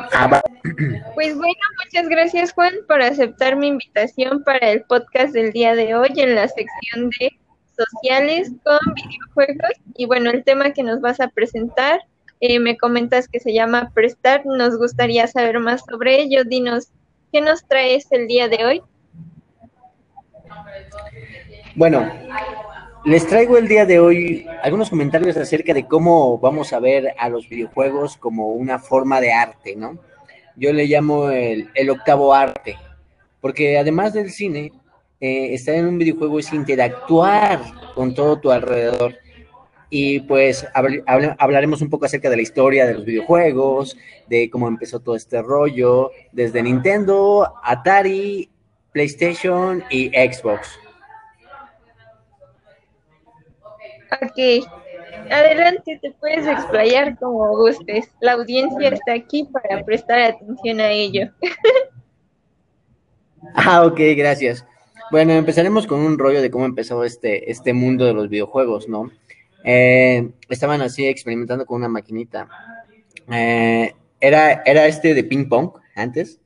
pues 1.15 1.37
bueno, 1.37 1.55
muchas 1.85 2.09
gracias 2.09 2.53
Juan 2.53 2.75
por 2.87 3.01
aceptar 3.01 3.57
mi 3.57 3.69
invitación 3.69 4.43
para 4.43 4.71
el 4.71 4.83
podcast 4.83 5.33
del 5.33 5.53
día 5.53 5.75
de 5.75 5.95
hoy 5.95 6.11
en 6.17 6.35
la 6.35 6.49
sección 6.49 7.11
de 7.21 7.39
sociales 7.79 8.53
con 8.65 8.79
videojuegos. 8.95 9.73
Y 9.95 10.07
bueno, 10.07 10.31
el 10.31 10.45
tema 10.45 10.73
que 10.73 10.83
nos 10.83 11.01
vas 11.01 11.21
a 11.21 11.29
presentar, 11.29 12.01
eh, 12.41 12.59
me 12.59 12.77
comentas 12.77 13.29
que 13.29 13.41
se 13.41 13.53
llama 13.53 13.91
Prestar. 13.95 14.45
Nos 14.45 14.77
gustaría 14.77 15.27
saber 15.27 15.61
más 15.61 15.85
sobre 15.89 16.21
ello. 16.21 16.45
Dinos, 16.45 16.89
¿qué 17.33 17.41
nos 17.41 17.65
traes 17.67 18.11
el 18.11 18.27
día 18.27 18.49
de 18.49 18.65
hoy? 18.65 18.83
Bueno, 21.77 22.11
les 23.09 23.27
traigo 23.27 23.57
el 23.57 23.69
día 23.69 23.87
de 23.87 23.99
hoy 23.99 24.47
algunos 24.63 24.91
comentarios 24.91 25.37
acerca 25.39 25.73
de 25.73 25.87
cómo 25.87 26.39
vamos 26.39 26.75
a 26.75 26.79
ver 26.79 27.15
a 27.19 27.31
los 27.31 27.49
videojuegos 27.49 28.19
como 28.19 28.49
una 28.53 28.79
forma 28.79 29.19
de 29.21 29.33
arte, 29.33 29.75
¿no? 29.77 29.99
Yo 30.57 30.75
le 30.75 30.87
llamo 30.87 31.31
el, 31.31 31.71
octavo 31.89 32.35
arte, 32.35 32.77
porque 33.41 33.79
además 33.79 34.13
del 34.13 34.31
cine, 34.31 34.73
eh, 35.21 35.55
estar 35.55 35.75
en 35.75 35.87
un 35.87 35.97
videojuego 35.97 36.39
es 36.39 36.53
interactuar 36.53 37.63
con 37.95 38.15
todo 38.15 38.41
tu 38.41 38.51
alrededor. 38.51 39.15
Y 39.89 40.21
pues 40.21 40.67
habl- 40.75 41.03
habl- 41.07 41.35
hablaremos 41.39 41.81
un 41.81 41.89
poco 41.89 42.05
acerca 42.05 42.29
de 42.29 42.37
la 42.37 42.43
historia 42.43 42.87
de 42.87 42.93
los 42.93 43.07
videojuegos, 43.07 43.97
de 44.27 44.51
cómo 44.51 44.69
empezó 44.69 45.01
todo 45.01 45.17
este 45.17 45.41
rollo, 45.41 46.11
desde 46.33 46.63
Nintendo, 46.63 47.55
Atari, 47.65 48.51
PlayStation 48.93 49.83
y 49.89 50.09
Xbox. 50.09 50.79
Ok, 54.11 54.67
adelante, 55.31 55.99
te 56.01 56.11
puedes 56.13 56.47
explayar 56.47 57.19
como 57.19 57.57
gustes. 57.57 58.11
La 58.21 58.33
audiencia 58.33 58.89
está 58.89 59.13
aquí 59.13 59.45
para 59.45 59.85
prestar 59.85 60.19
atención 60.21 60.81
a 60.81 60.91
ello. 60.91 61.31
Ah, 63.55 63.87
ok, 63.87 64.01
gracias. 64.17 64.67
Bueno, 65.11 65.33
empezaremos 65.33 65.87
con 65.87 66.01
un 66.01 66.19
rollo 66.19 66.43
de 66.43 66.51
cómo 66.51 66.65
empezó 66.65 67.05
este, 67.05 67.51
este 67.51 67.73
mundo 67.73 68.05
de 68.05 68.13
los 68.13 68.29
videojuegos, 68.29 68.89
¿no? 68.89 69.11
Eh, 69.65 70.31
estaban 70.49 70.83
así 70.83 71.07
experimentando 71.07 71.65
con 71.65 71.77
una 71.77 71.89
maquinita. 71.89 72.49
Eh, 73.31 73.95
era, 74.21 74.63
era 74.67 74.87
este 74.87 75.15
de 75.15 75.25
ping 75.25 75.49
pong 75.49 75.71
antes. 75.95 76.41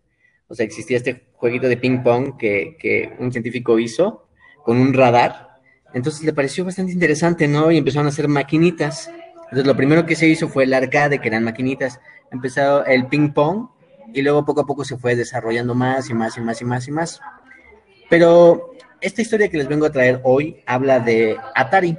O 0.49 0.55
sea, 0.55 0.67
existía 0.67 0.99
este 0.99 1.25
jueguito 1.33 1.69
de 1.69 1.77
ping 1.77 2.03
pong 2.03 2.37
que, 2.37 2.77
que 2.79 3.15
un 3.19 3.33
científico 3.33 3.79
hizo 3.79 4.29
con 4.65 4.79
un 4.79 4.93
radar. 4.93 5.52
Entonces 5.95 6.23
le 6.25 6.33
pareció 6.33 6.65
bastante 6.65 6.93
interesante, 6.93 7.49
¿no? 7.49 7.71
Y 7.71 7.79
empezaron 7.79 8.07
a 8.07 8.11
hacer 8.11 8.29
maquinitas. 8.29 9.11
Entonces 9.45 9.67
lo 9.67 9.77
primero 9.77 10.07
que 10.07 10.17
se 10.17 10.27
hizo 10.27 10.49
fue 10.49 10.65
el 10.65 10.75
arcade, 10.75 11.21
que 11.21 11.29
eran 11.29 11.45
maquinitas. 11.45 12.01
Empezó 12.31 12.85
el 12.87 13.07
ping 13.07 13.31
pong 13.33 13.69
y 14.15 14.23
luego 14.23 14.45
poco 14.45 14.63
a 14.63 14.67
poco 14.67 14.85
se 14.85 14.97
fue 14.97 15.17
desarrollando 15.17 15.75
más 15.75 16.09
y 16.11 16.15
más 16.15 16.37
y 16.37 16.41
más 16.41 16.61
y 16.61 16.65
más 16.65 16.89
y 16.89 16.91
más. 16.91 17.21
Pero 18.09 18.73
esta 19.01 19.23
historia 19.23 19.49
que 19.49 19.59
les 19.59 19.69
vengo 19.69 19.87
a 19.87 19.93
traer 19.93 20.21
hoy 20.25 20.63
habla 20.67 21.01
de 21.01 21.37
Atari. 21.55 21.97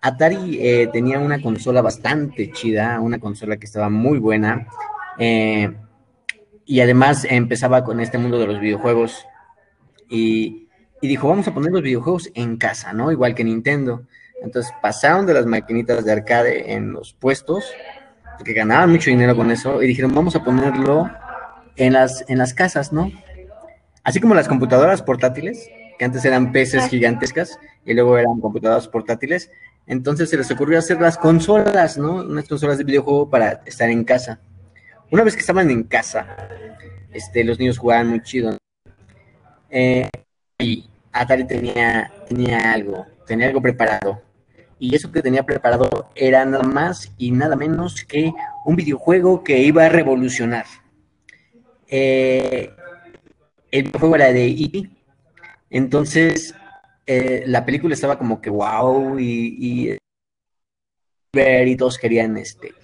Atari 0.00 0.58
eh, 0.60 0.88
tenía 0.92 1.18
una 1.18 1.40
consola 1.40 1.80
bastante 1.80 2.52
chida, 2.52 3.00
una 3.00 3.18
consola 3.18 3.56
que 3.56 3.66
estaba 3.66 3.88
muy 3.88 4.18
buena. 4.18 4.66
eh, 5.18 5.72
y 6.66 6.80
además 6.80 7.26
empezaba 7.28 7.84
con 7.84 8.00
este 8.00 8.18
mundo 8.18 8.38
de 8.38 8.46
los 8.46 8.60
videojuegos. 8.60 9.26
Y, 10.08 10.63
y 11.04 11.06
dijo, 11.06 11.28
vamos 11.28 11.46
a 11.46 11.52
poner 11.52 11.70
los 11.70 11.82
videojuegos 11.82 12.30
en 12.32 12.56
casa, 12.56 12.94
¿no? 12.94 13.12
Igual 13.12 13.34
que 13.34 13.44
Nintendo. 13.44 14.06
Entonces 14.42 14.72
pasaron 14.80 15.26
de 15.26 15.34
las 15.34 15.44
maquinitas 15.44 16.02
de 16.02 16.10
arcade 16.10 16.72
en 16.72 16.94
los 16.94 17.12
puestos, 17.12 17.62
porque 18.38 18.54
ganaban 18.54 18.90
mucho 18.90 19.10
dinero 19.10 19.36
con 19.36 19.50
eso, 19.50 19.82
y 19.82 19.86
dijeron, 19.86 20.14
vamos 20.14 20.34
a 20.34 20.42
ponerlo 20.42 21.10
en 21.76 21.92
las, 21.92 22.24
en 22.30 22.38
las 22.38 22.54
casas, 22.54 22.90
¿no? 22.90 23.12
Así 24.02 24.18
como 24.18 24.34
las 24.34 24.48
computadoras 24.48 25.02
portátiles, 25.02 25.68
que 25.98 26.06
antes 26.06 26.24
eran 26.24 26.52
PCs 26.52 26.88
gigantescas 26.88 27.58
y 27.84 27.92
luego 27.92 28.16
eran 28.16 28.40
computadoras 28.40 28.88
portátiles. 28.88 29.50
Entonces 29.86 30.30
se 30.30 30.38
les 30.38 30.50
ocurrió 30.52 30.78
hacer 30.78 31.02
las 31.02 31.18
consolas, 31.18 31.98
¿no? 31.98 32.14
Unas 32.14 32.48
consolas 32.48 32.78
de 32.78 32.84
videojuego 32.84 33.28
para 33.28 33.60
estar 33.66 33.90
en 33.90 34.04
casa. 34.04 34.40
Una 35.10 35.22
vez 35.22 35.34
que 35.34 35.40
estaban 35.40 35.70
en 35.70 35.82
casa, 35.82 36.34
este, 37.12 37.44
los 37.44 37.58
niños 37.58 37.76
jugaban 37.76 38.08
muy 38.08 38.22
chido. 38.22 38.56
Eh, 39.68 40.08
y 40.58 40.88
Atari 41.14 41.46
tenía, 41.46 42.12
tenía 42.28 42.72
algo, 42.72 43.06
tenía 43.24 43.46
algo 43.46 43.62
preparado. 43.62 44.20
Y 44.80 44.94
eso 44.94 45.10
que 45.12 45.22
tenía 45.22 45.44
preparado 45.44 46.10
era 46.16 46.44
nada 46.44 46.64
más 46.64 47.14
y 47.16 47.30
nada 47.30 47.54
menos 47.54 48.04
que 48.04 48.32
un 48.66 48.74
videojuego 48.74 49.44
que 49.44 49.60
iba 49.60 49.86
a 49.86 49.88
revolucionar. 49.88 50.66
Eh, 51.88 52.68
el 53.70 53.84
videojuego 53.84 54.16
era 54.16 54.32
de 54.32 54.46
E.T. 54.48 54.90
Entonces, 55.70 56.54
eh, 57.06 57.44
la 57.46 57.64
película 57.64 57.94
estaba 57.94 58.18
como 58.18 58.40
que 58.40 58.50
wow 58.50 59.18
y, 59.18 59.56
y, 59.92 59.98
y 61.32 61.76
todos 61.76 61.96
querían 61.96 62.36
este, 62.36 62.74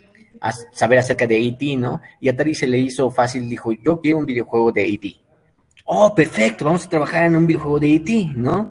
saber 0.73 1.01
acerca 1.01 1.27
de 1.27 1.37
E.T., 1.37 1.77
¿no? 1.77 2.01
Y 2.21 2.29
Atari 2.29 2.55
se 2.55 2.69
le 2.69 2.79
hizo 2.79 3.11
fácil, 3.11 3.49
dijo, 3.49 3.73
yo 3.73 4.01
quiero 4.01 4.19
un 4.19 4.27
videojuego 4.27 4.71
de 4.71 4.87
E.T. 4.87 5.30
Oh, 5.93 6.15
perfecto, 6.15 6.65
vamos 6.65 6.87
a 6.87 6.89
trabajar 6.89 7.25
en 7.25 7.35
un 7.35 7.49
videojuego 7.49 7.81
de 7.81 7.97
E.T., 7.97 8.33
¿no? 8.37 8.71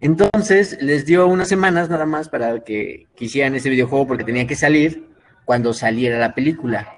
Entonces 0.00 0.80
les 0.80 1.04
dio 1.04 1.26
unas 1.26 1.48
semanas 1.48 1.90
nada 1.90 2.06
más 2.06 2.30
para 2.30 2.64
que 2.64 3.08
quisieran 3.14 3.54
ese 3.54 3.68
videojuego 3.68 4.06
porque 4.06 4.24
tenía 4.24 4.46
que 4.46 4.56
salir 4.56 5.06
cuando 5.44 5.74
saliera 5.74 6.18
la 6.18 6.34
película. 6.34 6.96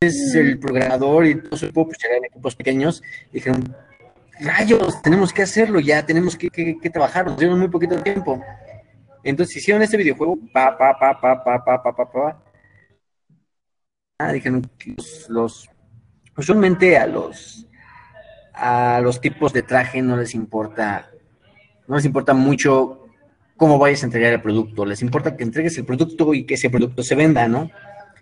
Entonces 0.00 0.34
el 0.34 0.58
programador 0.58 1.24
y 1.24 1.40
todo 1.40 1.56
su 1.56 1.66
equipo, 1.66 1.86
pues 1.86 1.98
eran 2.02 2.24
equipos 2.24 2.56
pequeños, 2.56 3.00
dijeron, 3.32 3.62
rayos, 4.40 5.00
tenemos 5.02 5.32
que 5.32 5.42
hacerlo 5.42 5.78
ya, 5.78 6.04
tenemos 6.04 6.34
que, 6.34 6.50
trabajar, 6.92 7.26
nos 7.26 7.38
dieron 7.38 7.60
muy 7.60 7.68
poquito 7.68 8.02
tiempo. 8.02 8.44
Entonces 9.22 9.58
hicieron 9.58 9.84
este 9.84 9.96
videojuego, 9.96 10.36
pa, 10.52 10.76
pa, 10.76 10.98
pa, 10.98 11.20
pa, 11.20 11.44
pa, 11.44 11.64
pa, 11.64 11.80
pa, 11.80 11.94
pa, 11.94 12.10
pa. 12.10 12.42
Ah, 14.18 14.32
dijeron 14.32 14.68
los, 14.96 15.28
los, 15.28 15.75
usualmente 16.36 16.96
a 16.98 17.06
los, 17.06 17.66
a 18.54 19.00
los 19.02 19.20
tipos 19.20 19.52
de 19.52 19.62
traje 19.62 20.02
no 20.02 20.16
les 20.16 20.34
importa, 20.34 21.10
no 21.86 21.96
les 21.96 22.04
importa 22.04 22.34
mucho 22.34 23.06
cómo 23.56 23.78
vayas 23.78 24.02
a 24.02 24.06
entregar 24.06 24.32
el 24.32 24.42
producto, 24.42 24.84
les 24.84 25.02
importa 25.02 25.36
que 25.36 25.44
entregues 25.44 25.78
el 25.78 25.86
producto 25.86 26.34
y 26.34 26.44
que 26.44 26.54
ese 26.54 26.70
producto 26.70 27.02
se 27.02 27.14
venda, 27.14 27.48
¿no? 27.48 27.70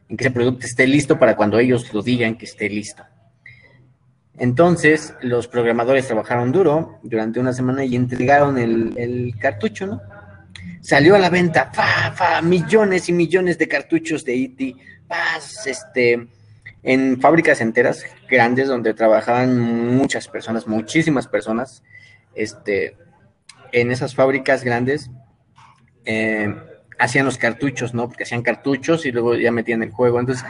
En 0.09 0.17
que 0.17 0.25
ese 0.25 0.31
producto 0.31 0.67
esté 0.67 0.87
listo 0.87 1.19
para 1.19 1.37
cuando 1.37 1.59
ellos 1.59 1.93
lo 1.93 2.03
digan 2.03 2.37
que 2.37 2.45
esté 2.45 2.69
listo. 2.69 3.05
Entonces, 4.37 5.15
los 5.23 5.47
programadores 5.47 6.07
trabajaron 6.07 6.51
duro 6.51 6.99
durante 7.03 7.39
una 7.39 7.53
semana 7.53 7.85
y 7.85 7.95
entregaron 7.95 8.59
el, 8.59 9.35
cartucho, 9.39 9.87
¿no? 9.87 10.01
salió 10.81 11.15
a 11.15 11.19
la 11.19 11.31
venta, 11.31 11.71
fa, 11.73 12.13
fa, 12.13 12.43
millones 12.43 13.09
y 13.09 13.13
millones 13.13 13.59
de 13.59 13.69
cartuchos 13.69 14.25
de 14.25 14.35
E.T., 14.35 14.77
este, 15.67 16.29
en 16.85 17.21
fábricas 17.21 17.61
enteras 17.61 18.05
grandes 18.29 18.69
donde 18.69 18.95
trabajaban 18.95 19.59
muchas 19.59 20.29
personas, 20.29 20.69
muchísimas 20.69 21.27
personas, 21.27 21.83
este, 22.35 22.97
en 23.73 23.91
esas 23.91 24.15
fábricas 24.15 24.63
grandes 24.63 25.11
eh, 26.05 26.55
hacían 26.99 27.25
los 27.25 27.39
cartuchos, 27.39 27.95
¿no? 27.95 28.07
Porque 28.07 28.25
hacían 28.25 28.43
cartuchos 28.43 29.07
y 29.07 29.13
luego 29.13 29.35
ya 29.35 29.51
metían 29.51 29.83
el 29.83 29.91
juego. 29.91 30.21
Entonces, 30.21 30.45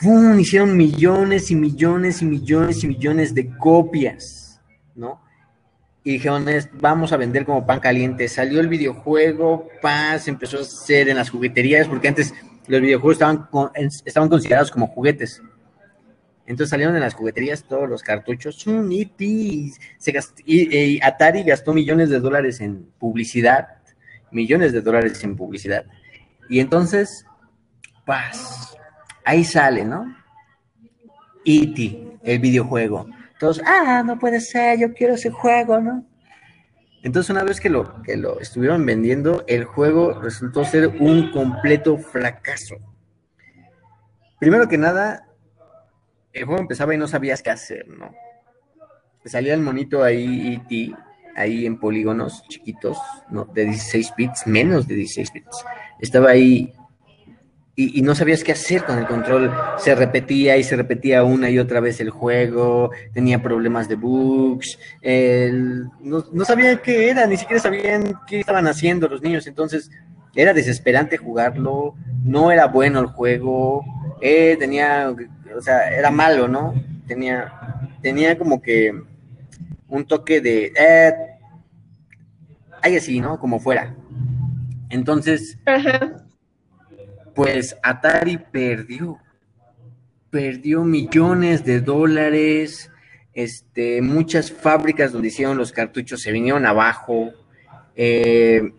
¡pum! 0.00 0.38
hicieron 0.38 0.76
millones 0.76 1.50
y 1.50 1.56
millones 1.56 2.22
y 2.22 2.26
millones 2.26 2.84
y 2.84 2.88
millones 2.88 3.34
de 3.34 3.56
copias, 3.56 4.60
¿no? 4.94 5.26
y 6.08 6.12
dijeron, 6.12 6.46
vamos 6.80 7.12
a 7.12 7.18
vender 7.18 7.44
como 7.44 7.66
pan 7.66 7.80
caliente. 7.80 8.28
Salió 8.28 8.60
el 8.60 8.68
videojuego, 8.68 9.68
paz, 9.82 10.26
empezó 10.26 10.56
a 10.56 10.62
hacer 10.62 11.10
en 11.10 11.16
las 11.16 11.28
jugueterías, 11.28 11.86
porque 11.86 12.08
antes 12.08 12.32
los 12.68 12.80
videojuegos 12.80 13.14
estaban, 13.14 13.48
estaban 14.04 14.28
considerados 14.28 14.70
como 14.70 14.86
juguetes. 14.86 15.42
Entonces 16.46 16.70
salieron 16.70 16.94
en 16.94 17.02
las 17.02 17.14
jugueterías 17.14 17.64
todos 17.64 17.88
los 17.88 18.02
cartuchos. 18.02 18.64
y, 18.66 19.72
y, 20.46 21.00
Atari 21.02 21.42
gastó 21.42 21.74
millones 21.74 22.08
de 22.08 22.20
dólares 22.20 22.60
en 22.60 22.90
publicidad. 22.98 23.68
Millones 24.30 24.72
de 24.72 24.80
dólares 24.80 25.22
en 25.24 25.36
publicidad. 25.36 25.84
Y 26.48 26.60
entonces, 26.60 27.26
paz, 28.06 28.76
ahí 29.24 29.44
sale, 29.44 29.84
¿no? 29.84 30.16
E.T., 31.44 32.18
el 32.22 32.38
videojuego. 32.38 33.08
Todos, 33.38 33.60
ah, 33.64 34.02
no 34.04 34.18
puede 34.18 34.40
ser, 34.40 34.78
yo 34.78 34.92
quiero 34.92 35.14
ese 35.14 35.30
juego, 35.30 35.80
¿no? 35.80 36.04
Entonces, 37.02 37.30
una 37.30 37.44
vez 37.44 37.60
que 37.60 37.70
lo, 37.70 38.02
que 38.02 38.16
lo 38.16 38.40
estuvieron 38.40 38.84
vendiendo, 38.84 39.44
el 39.46 39.64
juego 39.64 40.20
resultó 40.20 40.64
ser 40.64 40.88
un 40.88 41.30
completo 41.30 41.96
fracaso. 41.96 42.76
Primero 44.40 44.68
que 44.68 44.78
nada, 44.78 45.28
el 46.32 46.44
juego 46.44 46.60
empezaba 46.60 46.94
y 46.94 46.98
no 46.98 47.06
sabías 47.06 47.42
qué 47.42 47.50
hacer, 47.50 47.88
¿no? 47.88 48.14
Salía 49.24 49.54
el 49.54 49.60
monito 49.60 50.02
ahí, 50.02 50.54
E.T., 50.54 50.94
ahí 51.36 51.66
en 51.66 51.78
polígonos 51.78 52.42
chiquitos, 52.48 52.98
¿no? 53.30 53.44
De 53.44 53.64
16 53.64 54.14
bits, 54.16 54.46
menos 54.46 54.88
de 54.88 54.96
16 54.96 55.32
bits. 55.32 55.64
Estaba 56.00 56.30
ahí 56.30 56.72
y, 57.80 58.02
no 58.02 58.16
sabías 58.16 58.42
qué 58.42 58.50
hacer 58.50 58.82
con 58.84 58.98
el 58.98 59.06
control. 59.06 59.52
Se 59.78 59.94
repetía 59.94 60.56
y 60.56 60.64
se 60.64 60.74
repetía 60.74 61.22
una 61.22 61.48
y 61.48 61.60
otra 61.60 61.78
vez 61.78 62.00
el 62.00 62.10
juego, 62.10 62.90
tenía 63.12 63.40
problemas 63.40 63.88
de 63.88 63.94
bugs, 63.94 64.80
no, 66.00 66.24
no, 66.32 66.44
sabían 66.44 66.80
qué 66.82 67.10
era, 67.10 67.24
ni 67.28 67.36
siquiera 67.36 67.62
sabían 67.62 68.14
qué 68.26 68.40
estaban 68.40 68.66
haciendo 68.66 69.06
los 69.06 69.22
niños. 69.22 69.46
Entonces 69.46 69.92
era 70.34 70.52
desesperante 70.52 71.18
jugarlo, 71.18 71.94
no 72.24 72.50
era 72.50 72.66
bueno 72.66 72.98
el 72.98 73.06
juego, 73.06 73.84
eh, 74.20 74.56
tenía, 74.58 75.14
o 75.56 75.62
sea, 75.62 75.88
era 75.88 76.10
malo, 76.10 76.48
¿no? 76.48 76.74
Tenía, 77.06 77.52
tenía 78.02 78.36
como 78.36 78.60
que 78.60 78.92
un 79.86 80.04
toque 80.04 80.40
de, 80.40 80.72
eh, 80.76 81.14
hay 82.82 82.96
así, 82.96 83.20
¿no? 83.20 83.38
Como 83.38 83.60
fuera. 83.60 83.94
Entonces, 84.90 85.58
pues 87.38 87.76
Atari 87.84 88.36
perdió, 88.36 89.16
perdió 90.28 90.82
millones 90.82 91.64
de 91.64 91.80
dólares, 91.80 92.90
este, 93.32 94.02
muchas 94.02 94.50
fábricas 94.50 95.12
donde 95.12 95.28
hicieron 95.28 95.56
los 95.56 95.70
cartuchos 95.70 96.20
se 96.20 96.32
vinieron 96.32 96.66
abajo, 96.66 97.30
eh, 97.94 98.72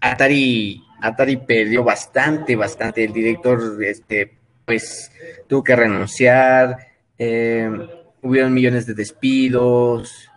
Atari, 0.00 0.80
Atari 1.02 1.38
perdió 1.38 1.82
bastante, 1.82 2.54
bastante, 2.54 3.02
el 3.02 3.12
director, 3.12 3.82
este, 3.82 4.38
pues, 4.64 5.10
tuvo 5.48 5.64
que 5.64 5.74
renunciar, 5.74 6.78
eh, 7.18 7.68
hubieron 8.22 8.54
millones 8.54 8.86
de 8.86 8.94
despidos, 8.94 10.30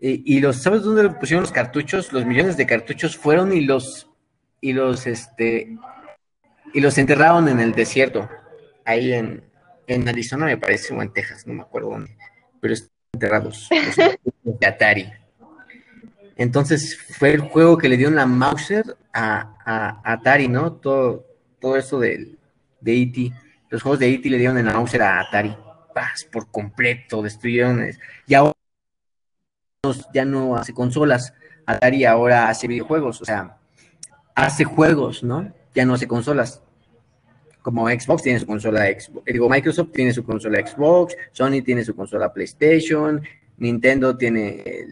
y, 0.00 0.40
los, 0.40 0.56
¿sabes 0.56 0.82
dónde 0.82 1.10
pusieron 1.10 1.42
los 1.42 1.52
cartuchos? 1.52 2.12
Los 2.12 2.26
millones 2.26 2.56
de 2.56 2.66
cartuchos 2.66 3.16
fueron 3.16 3.52
y 3.52 3.60
los, 3.60 4.08
y 4.60 4.72
los, 4.72 5.06
este, 5.06 5.76
y 6.72 6.80
los 6.80 6.98
enterraron 6.98 7.48
en 7.48 7.60
el 7.60 7.72
desierto, 7.72 8.28
ahí 8.84 9.12
en, 9.12 9.42
en 9.86 10.08
Arizona 10.08 10.46
me 10.46 10.56
parece, 10.56 10.94
o 10.94 11.02
en 11.02 11.12
Texas, 11.12 11.46
no 11.46 11.54
me 11.54 11.62
acuerdo 11.62 11.90
dónde, 11.90 12.16
pero 12.60 12.74
están 12.74 12.90
enterrados 13.12 13.68
de 14.42 14.66
Atari. 14.66 15.12
Entonces 16.36 16.98
fue 16.98 17.34
el 17.34 17.40
juego 17.40 17.76
que 17.76 17.88
le 17.88 17.96
dio 17.96 18.10
la 18.10 18.24
Mauser 18.24 18.96
a, 19.12 19.54
a, 19.64 20.12
Atari, 20.12 20.48
¿no? 20.48 20.72
Todo, 20.72 21.26
todo 21.60 21.76
eso 21.76 22.00
de, 22.00 22.36
de 22.80 23.02
E.T. 23.02 23.32
Los 23.68 23.82
juegos 23.82 23.98
de 23.98 24.08
E.T. 24.14 24.30
le 24.30 24.38
dieron 24.38 24.56
en 24.56 24.66
la 24.66 24.72
Mauser 24.72 25.02
a 25.02 25.20
Atari. 25.20 25.54
Paz, 25.94 26.26
por 26.32 26.50
completo, 26.50 27.20
destruyeron. 27.20 27.90
Y 28.26 28.34
ahora 28.34 28.54
ya 30.14 30.24
no 30.24 30.56
hace 30.56 30.72
consolas. 30.72 31.34
Atari 31.66 32.04
ahora 32.04 32.48
hace 32.48 32.66
videojuegos, 32.66 33.20
o 33.20 33.24
sea, 33.24 33.58
hace 34.34 34.64
juegos, 34.64 35.22
¿no? 35.22 35.52
Ya 35.74 35.84
no 35.84 35.94
hace 35.94 36.06
consolas. 36.06 36.62
Como 37.62 37.88
Xbox 37.88 38.22
tiene 38.22 38.40
su 38.40 38.46
consola 38.46 38.86
Xbox, 38.86 39.24
digo, 39.26 39.48
Microsoft 39.48 39.92
tiene 39.92 40.14
su 40.14 40.24
consola 40.24 40.66
Xbox, 40.66 41.14
Sony 41.32 41.62
tiene 41.62 41.84
su 41.84 41.94
consola 41.94 42.32
PlayStation, 42.32 43.22
Nintendo 43.58 44.16
tiene 44.16 44.86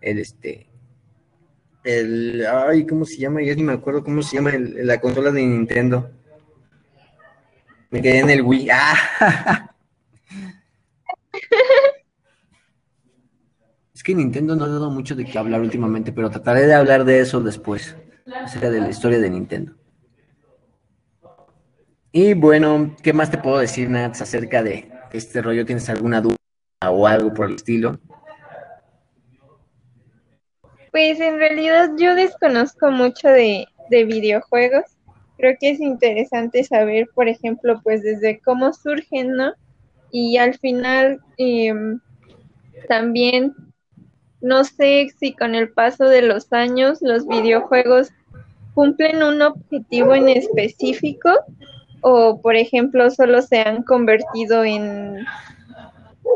el, 0.00 0.18
este, 0.18 0.68
el, 1.82 2.46
ay, 2.46 2.86
¿cómo 2.86 3.04
se 3.04 3.16
llama? 3.16 3.42
Ya 3.42 3.54
ni 3.54 3.64
me 3.64 3.72
acuerdo 3.72 4.04
cómo 4.04 4.22
se 4.22 4.36
llama 4.36 4.52
la 4.56 5.00
consola 5.00 5.32
de 5.32 5.42
Nintendo. 5.42 6.10
Me 7.90 8.00
quedé 8.02 8.20
en 8.20 8.30
el 8.30 8.42
Wii. 8.42 8.68
¡Ah! 8.70 9.74
Es 13.94 14.04
que 14.04 14.14
Nintendo 14.14 14.54
no 14.54 14.64
ha 14.64 14.68
dado 14.68 14.92
mucho 14.92 15.16
de 15.16 15.24
qué 15.24 15.36
hablar 15.36 15.60
últimamente, 15.60 16.12
pero 16.12 16.30
trataré 16.30 16.68
de 16.68 16.74
hablar 16.74 17.04
de 17.04 17.18
eso 17.18 17.40
después, 17.40 17.96
acerca 18.32 18.70
de 18.70 18.80
la 18.80 18.90
historia 18.90 19.18
de 19.18 19.28
Nintendo. 19.28 19.74
Y 22.12 22.34
bueno, 22.34 22.96
¿qué 23.02 23.12
más 23.12 23.30
te 23.30 23.38
puedo 23.38 23.58
decir, 23.58 23.90
Nats, 23.90 24.22
acerca 24.22 24.62
de 24.62 24.90
este 25.12 25.42
rollo? 25.42 25.66
¿Tienes 25.66 25.88
alguna 25.88 26.20
duda? 26.20 26.38
o 26.86 27.06
algo 27.06 27.34
por 27.34 27.48
el 27.48 27.56
estilo. 27.56 27.98
Pues 30.92 31.20
en 31.20 31.38
realidad 31.38 31.90
yo 31.98 32.14
desconozco 32.14 32.90
mucho 32.90 33.28
de, 33.28 33.66
de 33.90 34.04
videojuegos. 34.04 34.84
Creo 35.36 35.56
que 35.60 35.70
es 35.70 35.80
interesante 35.80 36.64
saber, 36.64 37.08
por 37.14 37.28
ejemplo, 37.28 37.80
pues 37.82 38.02
desde 38.02 38.40
cómo 38.40 38.72
surgen, 38.72 39.32
¿no? 39.32 39.52
Y 40.10 40.38
al 40.38 40.58
final 40.58 41.20
em, 41.36 42.00
también 42.88 43.54
no 44.40 44.64
sé 44.64 45.08
si 45.18 45.34
con 45.34 45.54
el 45.54 45.70
paso 45.70 46.04
de 46.04 46.22
los 46.22 46.52
años 46.52 46.98
los 47.02 47.26
videojuegos 47.26 48.10
cumplen 48.74 49.22
un 49.22 49.42
objetivo 49.42 50.14
en 50.14 50.28
específico 50.28 51.30
o, 52.02 52.40
por 52.40 52.56
ejemplo, 52.56 53.10
solo 53.10 53.42
se 53.42 53.60
han 53.60 53.82
convertido 53.82 54.64
en, 54.64 55.26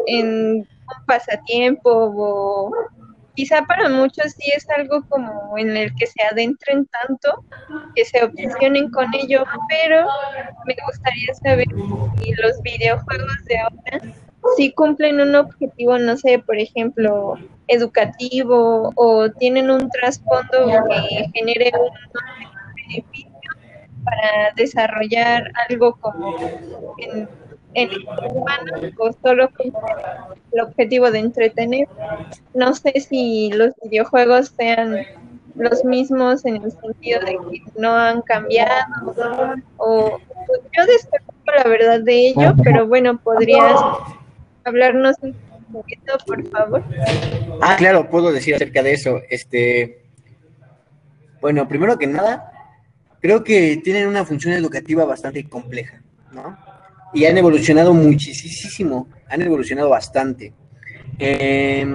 en 0.06 0.58
un 0.58 1.06
pasatiempo 1.06 1.90
o 1.90 2.72
quizá 3.34 3.62
para 3.62 3.88
muchos 3.88 4.32
sí 4.32 4.50
es 4.54 4.66
algo 4.76 5.02
como 5.08 5.56
en 5.56 5.76
el 5.76 5.94
que 5.94 6.06
se 6.06 6.22
adentren 6.30 6.86
tanto, 6.86 7.44
que 7.94 8.04
se 8.04 8.22
obsesionen 8.22 8.90
con 8.90 9.06
ello, 9.14 9.44
pero 9.68 10.06
me 10.66 10.76
gustaría 10.86 11.34
saber 11.34 11.66
si 12.18 12.32
los 12.34 12.60
videojuegos 12.62 13.44
de 13.46 13.58
ahora 13.58 14.14
sí 14.56 14.72
cumplen 14.72 15.20
un 15.20 15.34
objetivo, 15.34 15.98
no 15.98 16.16
sé, 16.16 16.38
por 16.40 16.58
ejemplo, 16.58 17.38
educativo 17.68 18.92
o 18.96 19.30
tienen 19.30 19.70
un 19.70 19.88
trasfondo 19.90 20.84
que 20.88 21.30
genere 21.32 21.72
un 21.78 21.90
beneficio 22.74 23.31
para 24.04 24.52
desarrollar 24.56 25.50
algo 25.68 25.94
como 25.96 26.36
en, 26.98 27.28
en 27.74 27.90
humano 28.30 28.72
o 28.98 29.12
solo 29.22 29.48
con 29.50 29.72
el 30.52 30.60
objetivo 30.60 31.10
de 31.10 31.18
entretener. 31.20 31.88
No 32.54 32.74
sé 32.74 32.92
si 33.00 33.50
los 33.52 33.72
videojuegos 33.82 34.52
sean 34.56 34.98
los 35.54 35.84
mismos 35.84 36.44
en 36.44 36.56
el 36.56 36.72
sentido 36.72 37.20
de 37.20 37.32
que 37.50 37.62
no 37.76 37.92
han 37.92 38.22
cambiado 38.22 38.86
o 39.76 40.18
pues, 40.46 40.60
yo 40.76 40.86
desconozco 40.86 41.52
la 41.56 41.64
verdad 41.64 42.00
de 42.00 42.28
ello, 42.28 42.54
pero 42.64 42.86
bueno, 42.86 43.18
podrías 43.18 43.78
hablarnos 44.64 45.16
un 45.20 45.34
poquito, 45.72 46.16
por 46.26 46.48
favor. 46.48 46.82
Ah, 47.60 47.76
claro, 47.76 48.08
puedo 48.08 48.32
decir 48.32 48.54
acerca 48.54 48.82
de 48.82 48.92
eso. 48.92 49.20
Este, 49.28 50.04
bueno, 51.40 51.68
primero 51.68 51.98
que 51.98 52.06
nada, 52.06 52.51
creo 53.22 53.44
que 53.44 53.80
tienen 53.82 54.08
una 54.08 54.24
función 54.26 54.52
educativa 54.52 55.04
bastante 55.04 55.48
compleja, 55.48 56.02
¿no? 56.32 56.58
Y 57.14 57.24
han 57.24 57.38
evolucionado 57.38 57.94
muchísimo, 57.94 59.08
han 59.28 59.42
evolucionado 59.42 59.88
bastante. 59.90 60.52
Eh, 61.18 61.86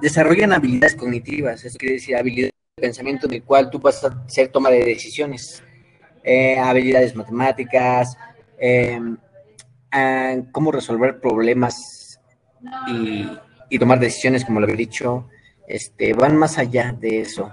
desarrollan 0.00 0.52
habilidades 0.52 0.94
cognitivas, 0.94 1.62
quiere 1.76 1.94
decir 1.94 2.16
habilidades 2.16 2.52
de 2.76 2.82
pensamiento 2.82 3.26
en 3.26 3.34
el 3.34 3.42
cual 3.42 3.68
tú 3.68 3.80
vas 3.80 4.04
a 4.04 4.08
hacer 4.26 4.48
toma 4.48 4.70
de 4.70 4.84
decisiones, 4.84 5.62
eh, 6.22 6.56
habilidades 6.56 7.16
matemáticas, 7.16 8.16
eh, 8.58 9.00
cómo 10.52 10.70
resolver 10.70 11.18
problemas 11.20 12.20
y, 12.86 13.26
y, 13.70 13.78
tomar 13.78 13.98
decisiones, 13.98 14.44
como 14.44 14.60
lo 14.60 14.64
había 14.66 14.76
dicho, 14.76 15.28
este, 15.66 16.12
van 16.12 16.36
más 16.36 16.58
allá 16.58 16.92
de 16.92 17.22
eso. 17.22 17.52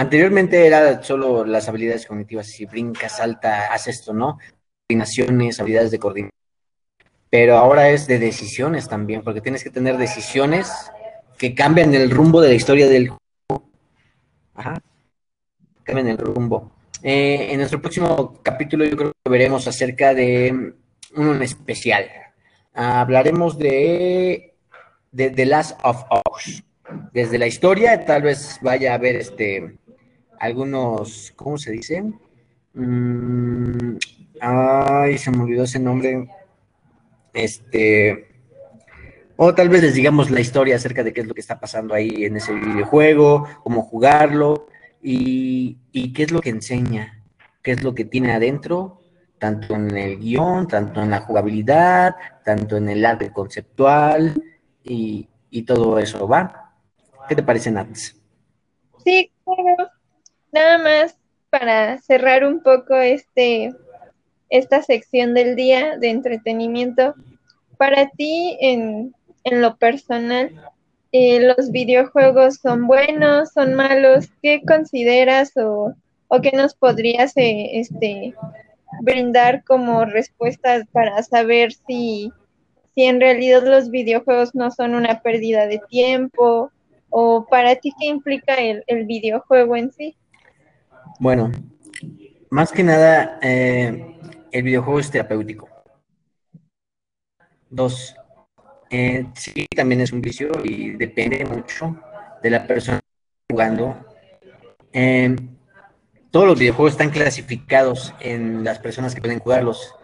Anteriormente 0.00 0.64
era 0.64 1.02
solo 1.02 1.44
las 1.44 1.68
habilidades 1.68 2.06
cognitivas, 2.06 2.46
si 2.46 2.66
brincas, 2.66 3.16
salta, 3.16 3.72
haces 3.72 3.96
esto, 3.96 4.14
¿no? 4.14 4.38
Coordinaciones, 4.86 5.58
habilidades 5.58 5.90
de 5.90 5.98
coordinación. 5.98 6.38
Pero 7.28 7.56
ahora 7.56 7.90
es 7.90 8.06
de 8.06 8.20
decisiones 8.20 8.88
también, 8.88 9.22
porque 9.22 9.40
tienes 9.40 9.64
que 9.64 9.70
tener 9.70 9.96
decisiones 9.96 10.70
que 11.36 11.52
cambian 11.52 11.92
el 11.94 12.12
rumbo 12.12 12.40
de 12.40 12.50
la 12.50 12.54
historia 12.54 12.86
del 12.88 13.08
juego. 13.08 13.70
Ajá. 14.54 14.80
Cambian 15.82 16.06
el 16.06 16.18
rumbo. 16.18 16.70
Eh, 17.02 17.48
en 17.50 17.58
nuestro 17.58 17.82
próximo 17.82 18.40
capítulo 18.40 18.84
yo 18.84 18.96
creo 18.96 19.12
que 19.24 19.30
veremos 19.30 19.66
acerca 19.66 20.14
de 20.14 20.74
uno 21.16 21.34
en 21.34 21.42
especial. 21.42 22.08
hablaremos 22.72 23.58
de, 23.58 24.54
de 25.10 25.30
The 25.30 25.44
Last 25.44 25.76
of 25.82 26.04
Us. 26.32 26.62
Desde 27.12 27.36
la 27.36 27.48
historia, 27.48 28.04
tal 28.06 28.22
vez 28.22 28.60
vaya 28.62 28.92
a 28.92 28.94
haber 28.94 29.16
este 29.16 29.76
algunos, 30.40 31.32
¿cómo 31.36 31.58
se 31.58 31.72
dice? 31.72 32.04
Mm, 32.74 33.96
ay, 34.40 35.18
se 35.18 35.30
me 35.30 35.42
olvidó 35.42 35.64
ese 35.64 35.78
nombre. 35.78 36.28
Este, 37.32 38.28
o 39.36 39.54
tal 39.54 39.68
vez 39.68 39.82
les 39.82 39.94
digamos 39.94 40.30
la 40.30 40.40
historia 40.40 40.76
acerca 40.76 41.04
de 41.04 41.12
qué 41.12 41.20
es 41.20 41.26
lo 41.26 41.34
que 41.34 41.40
está 41.40 41.60
pasando 41.60 41.94
ahí 41.94 42.24
en 42.24 42.36
ese 42.36 42.52
videojuego, 42.52 43.46
cómo 43.62 43.82
jugarlo 43.82 44.66
y, 45.02 45.78
y 45.92 46.12
qué 46.12 46.24
es 46.24 46.32
lo 46.32 46.40
que 46.40 46.50
enseña, 46.50 47.22
qué 47.62 47.72
es 47.72 47.82
lo 47.82 47.94
que 47.94 48.04
tiene 48.04 48.32
adentro 48.32 48.98
tanto 49.38 49.74
en 49.74 49.96
el 49.96 50.18
guion, 50.18 50.66
tanto 50.66 51.00
en 51.00 51.10
la 51.10 51.20
jugabilidad, 51.20 52.16
tanto 52.44 52.76
en 52.76 52.88
el 52.88 53.04
arte 53.04 53.32
conceptual 53.32 54.42
y, 54.84 55.28
y 55.50 55.62
todo 55.62 55.98
eso, 55.98 56.26
¿va? 56.26 56.74
¿Qué 57.28 57.36
te 57.36 57.42
parece, 57.42 57.70
Nats? 57.70 58.16
Sí, 59.04 59.30
claro. 59.44 59.90
Nada 60.52 60.78
más 60.78 61.16
para 61.50 61.98
cerrar 61.98 62.44
un 62.44 62.62
poco 62.62 62.96
este 62.96 63.72
esta 64.50 64.82
sección 64.82 65.34
del 65.34 65.56
día 65.56 65.98
de 65.98 66.08
entretenimiento. 66.08 67.14
Para 67.76 68.08
ti, 68.08 68.56
en, 68.60 69.14
en 69.44 69.60
lo 69.62 69.76
personal, 69.76 70.50
eh, 71.12 71.40
¿los 71.40 71.70
videojuegos 71.70 72.56
son 72.56 72.86
buenos, 72.86 73.52
son 73.52 73.74
malos? 73.74 74.28
¿Qué 74.42 74.62
consideras 74.66 75.56
o, 75.56 75.94
o 76.28 76.40
qué 76.40 76.52
nos 76.52 76.74
podrías 76.74 77.36
eh, 77.36 77.78
este, 77.78 78.34
brindar 79.02 79.64
como 79.64 80.04
respuestas 80.04 80.86
para 80.92 81.22
saber 81.22 81.72
si, 81.72 82.32
si 82.94 83.04
en 83.04 83.20
realidad 83.20 83.62
los 83.64 83.90
videojuegos 83.90 84.54
no 84.54 84.70
son 84.70 84.94
una 84.94 85.20
pérdida 85.20 85.66
de 85.66 85.80
tiempo 85.88 86.70
o 87.10 87.46
para 87.48 87.76
ti 87.76 87.92
qué 87.98 88.06
implica 88.06 88.54
el, 88.56 88.82
el 88.86 89.06
videojuego 89.06 89.76
en 89.76 89.92
sí. 89.92 90.16
Bueno, 91.20 91.50
más 92.50 92.70
que 92.70 92.84
nada, 92.84 93.40
eh, 93.42 94.16
el 94.52 94.62
videojuego 94.62 95.00
es 95.00 95.10
terapéutico. 95.10 95.68
Dos, 97.68 98.14
eh, 98.88 99.26
sí, 99.34 99.66
también 99.74 100.00
es 100.00 100.12
un 100.12 100.20
vicio 100.20 100.48
y 100.62 100.92
depende 100.92 101.44
mucho 101.44 101.96
de 102.40 102.50
la 102.50 102.66
persona 102.68 103.00
jugando. 103.50 103.96
Eh, 104.92 105.34
todos 106.30 106.46
los 106.46 106.58
videojuegos 106.58 106.92
están 106.92 107.10
clasificados 107.10 108.14
en 108.20 108.62
las 108.62 108.78
personas 108.78 109.12
que 109.12 109.20
pueden 109.20 109.40
jugarlos. 109.40 109.94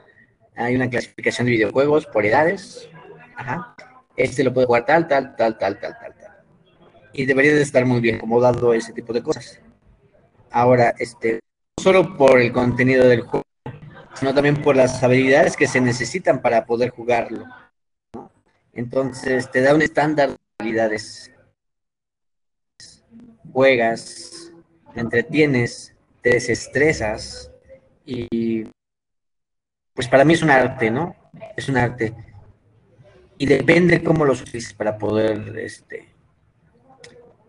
Hay 0.57 0.75
una 0.75 0.91
clasificación 0.91 1.47
de 1.47 1.53
videojuegos 1.53 2.07
por 2.07 2.27
edades. 2.27 2.89
Ajá. 3.37 3.77
Este 4.17 4.43
lo 4.43 4.53
puede 4.53 4.67
jugar 4.67 4.85
tal, 4.85 5.07
tal, 5.07 5.37
tal, 5.37 5.59
tal, 5.59 5.79
tal, 5.79 5.97
tal, 5.97 6.15
tal. 6.17 6.33
Y 7.13 7.25
debería 7.25 7.55
de 7.55 7.63
estar 7.63 7.87
muy 7.87 8.01
bien 8.01 8.17
acomodado 8.17 8.75
ese 8.75 8.93
tipo 8.93 9.13
de 9.13 9.23
cosas. 9.23 9.61
Ahora, 10.55 10.95
este, 11.01 11.41
no 11.77 11.83
solo 11.83 12.17
por 12.17 12.41
el 12.41 12.53
contenido 12.53 13.09
del 13.09 13.23
juego, 13.23 13.43
sino 14.15 14.33
también 14.33 14.63
por 14.63 14.77
las 14.77 15.03
habilidades 15.03 15.57
que 15.57 15.67
se 15.67 15.81
necesitan 15.81 16.41
para 16.41 16.65
poder 16.65 16.91
jugarlo. 16.91 17.45
Entonces, 18.73 19.51
te 19.51 19.63
da 19.63 19.75
un 19.75 19.83
estándar 19.83 20.29
de 20.29 20.37
habilidades. 20.61 21.33
Juegas, 23.53 24.53
te 24.95 25.01
entretienes, 25.01 25.97
te 26.23 26.31
desestresas 26.31 27.51
y 28.07 28.63
pues 29.93 30.07
para 30.07 30.25
mí 30.25 30.35
es 30.35 30.43
un 30.43 30.51
arte, 30.51 30.89
¿no? 30.89 31.17
Es 31.57 31.69
un 31.69 31.79
arte. 31.79 32.15
Y 33.39 33.47
depende 33.47 34.05
cómo 34.05 34.25
los 34.25 34.41
utilices 34.41 34.73
para 34.73 34.97
poder, 34.99 35.59
este, 35.59 36.14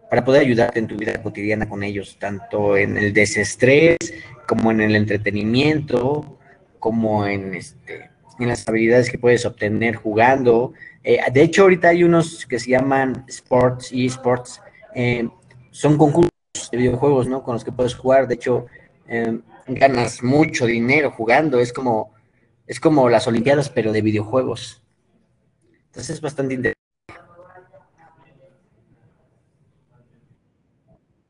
para 0.09 0.23
poder 0.23 0.41
ayudarte 0.41 0.79
en 0.79 0.87
tu 0.87 0.95
vida 0.95 1.21
cotidiana 1.21 1.67
con 1.67 1.83
ellos, 1.83 2.17
tanto 2.19 2.77
en 2.77 2.97
el 2.97 3.13
desestrés, 3.13 3.97
como 4.47 4.71
en 4.71 4.81
el 4.81 4.95
entretenimiento, 4.95 6.37
como 6.79 7.25
en, 7.25 7.55
este, 7.55 8.09
en 8.39 8.47
las 8.47 8.67
habilidades 8.67 9.09
que 9.09 9.17
puedes 9.17 9.45
obtener 9.45 9.95
jugando. 9.95 10.73
Eh, 11.03 11.19
de 11.31 11.41
hecho, 11.41 11.63
ahorita 11.63 11.89
hay 11.89 12.03
unos 12.03 12.45
que 12.45 12.59
se 12.59 12.71
llaman 12.71 13.25
sports 13.27 13.91
y 13.91 14.05
esports, 14.05 14.61
eh, 14.93 15.27
son 15.71 15.97
concursos 15.97 16.31
de 16.71 16.77
videojuegos, 16.77 17.27
¿no? 17.27 17.43
Con 17.43 17.55
los 17.55 17.63
que 17.63 17.71
puedes 17.71 17.95
jugar. 17.95 18.27
De 18.27 18.35
hecho, 18.35 18.67
eh, 19.07 19.39
ganas 19.67 20.23
mucho 20.23 20.65
dinero 20.65 21.11
jugando. 21.11 21.59
Es 21.59 21.73
como, 21.73 22.13
es 22.65 22.79
como 22.79 23.09
las 23.09 23.27
Olimpiadas, 23.27 23.69
pero 23.69 23.91
de 23.91 24.01
videojuegos. 24.01 24.83
Entonces 25.87 26.15
es 26.15 26.21
bastante 26.21 26.53
interesante. 26.53 26.74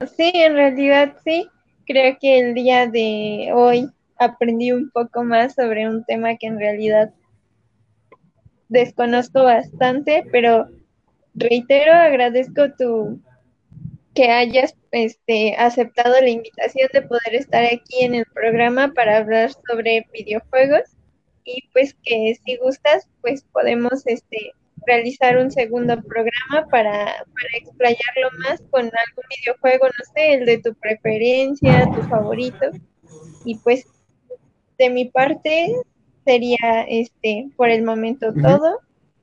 Sí, 0.08 0.32
en 0.34 0.54
realidad 0.54 1.16
sí. 1.24 1.50
Creo 1.86 2.18
que 2.20 2.40
el 2.40 2.54
día 2.54 2.88
de 2.88 3.52
hoy 3.54 3.90
aprendí 4.18 4.72
un 4.72 4.90
poco 4.92 5.24
más 5.24 5.54
sobre 5.54 5.88
un 5.88 6.04
tema 6.06 6.36
que 6.38 6.48
en 6.48 6.60
realidad 6.60 7.14
desconozco 8.70 9.44
bastante, 9.44 10.26
pero 10.32 10.68
reitero, 11.36 11.94
agradezco 11.94 12.72
tu 12.78 13.20
que 14.16 14.30
hayas 14.30 14.76
este, 14.92 15.56
aceptado 15.58 16.20
la 16.22 16.30
invitación 16.30 16.90
de 16.94 17.02
poder 17.02 17.36
estar 17.36 17.66
aquí 17.66 18.06
en 18.06 18.16
el 18.16 18.26
programa 18.34 18.94
para 18.94 19.18
hablar 19.18 19.52
sobre 19.68 20.08
videojuegos 20.14 20.84
y 21.44 21.68
pues 21.74 21.96
que 22.04 22.36
si 22.44 22.56
gustas, 22.58 23.08
pues 23.22 23.44
podemos 23.52 24.08
este, 24.08 24.54
realizar 24.86 25.38
un 25.38 25.52
segundo 25.52 25.96
programa 26.02 26.68
para, 26.70 27.06
para 27.06 27.58
explayarlo 27.58 28.30
más 28.44 28.62
con 28.70 28.84
algún 28.84 29.26
videojuego, 29.38 29.88
no 29.88 30.14
sé, 30.14 30.34
el 30.34 30.46
de 30.46 30.58
tu 30.60 30.74
preferencia, 30.76 31.90
tu 31.94 32.02
favorito. 32.04 32.72
Y 33.44 33.56
pues 33.60 33.86
de 34.78 34.90
mi 34.90 35.06
parte 35.06 35.76
sería 36.26 36.86
este 36.88 37.50
por 37.56 37.70
el 37.70 37.84
momento 37.84 38.34
todo. 38.34 38.80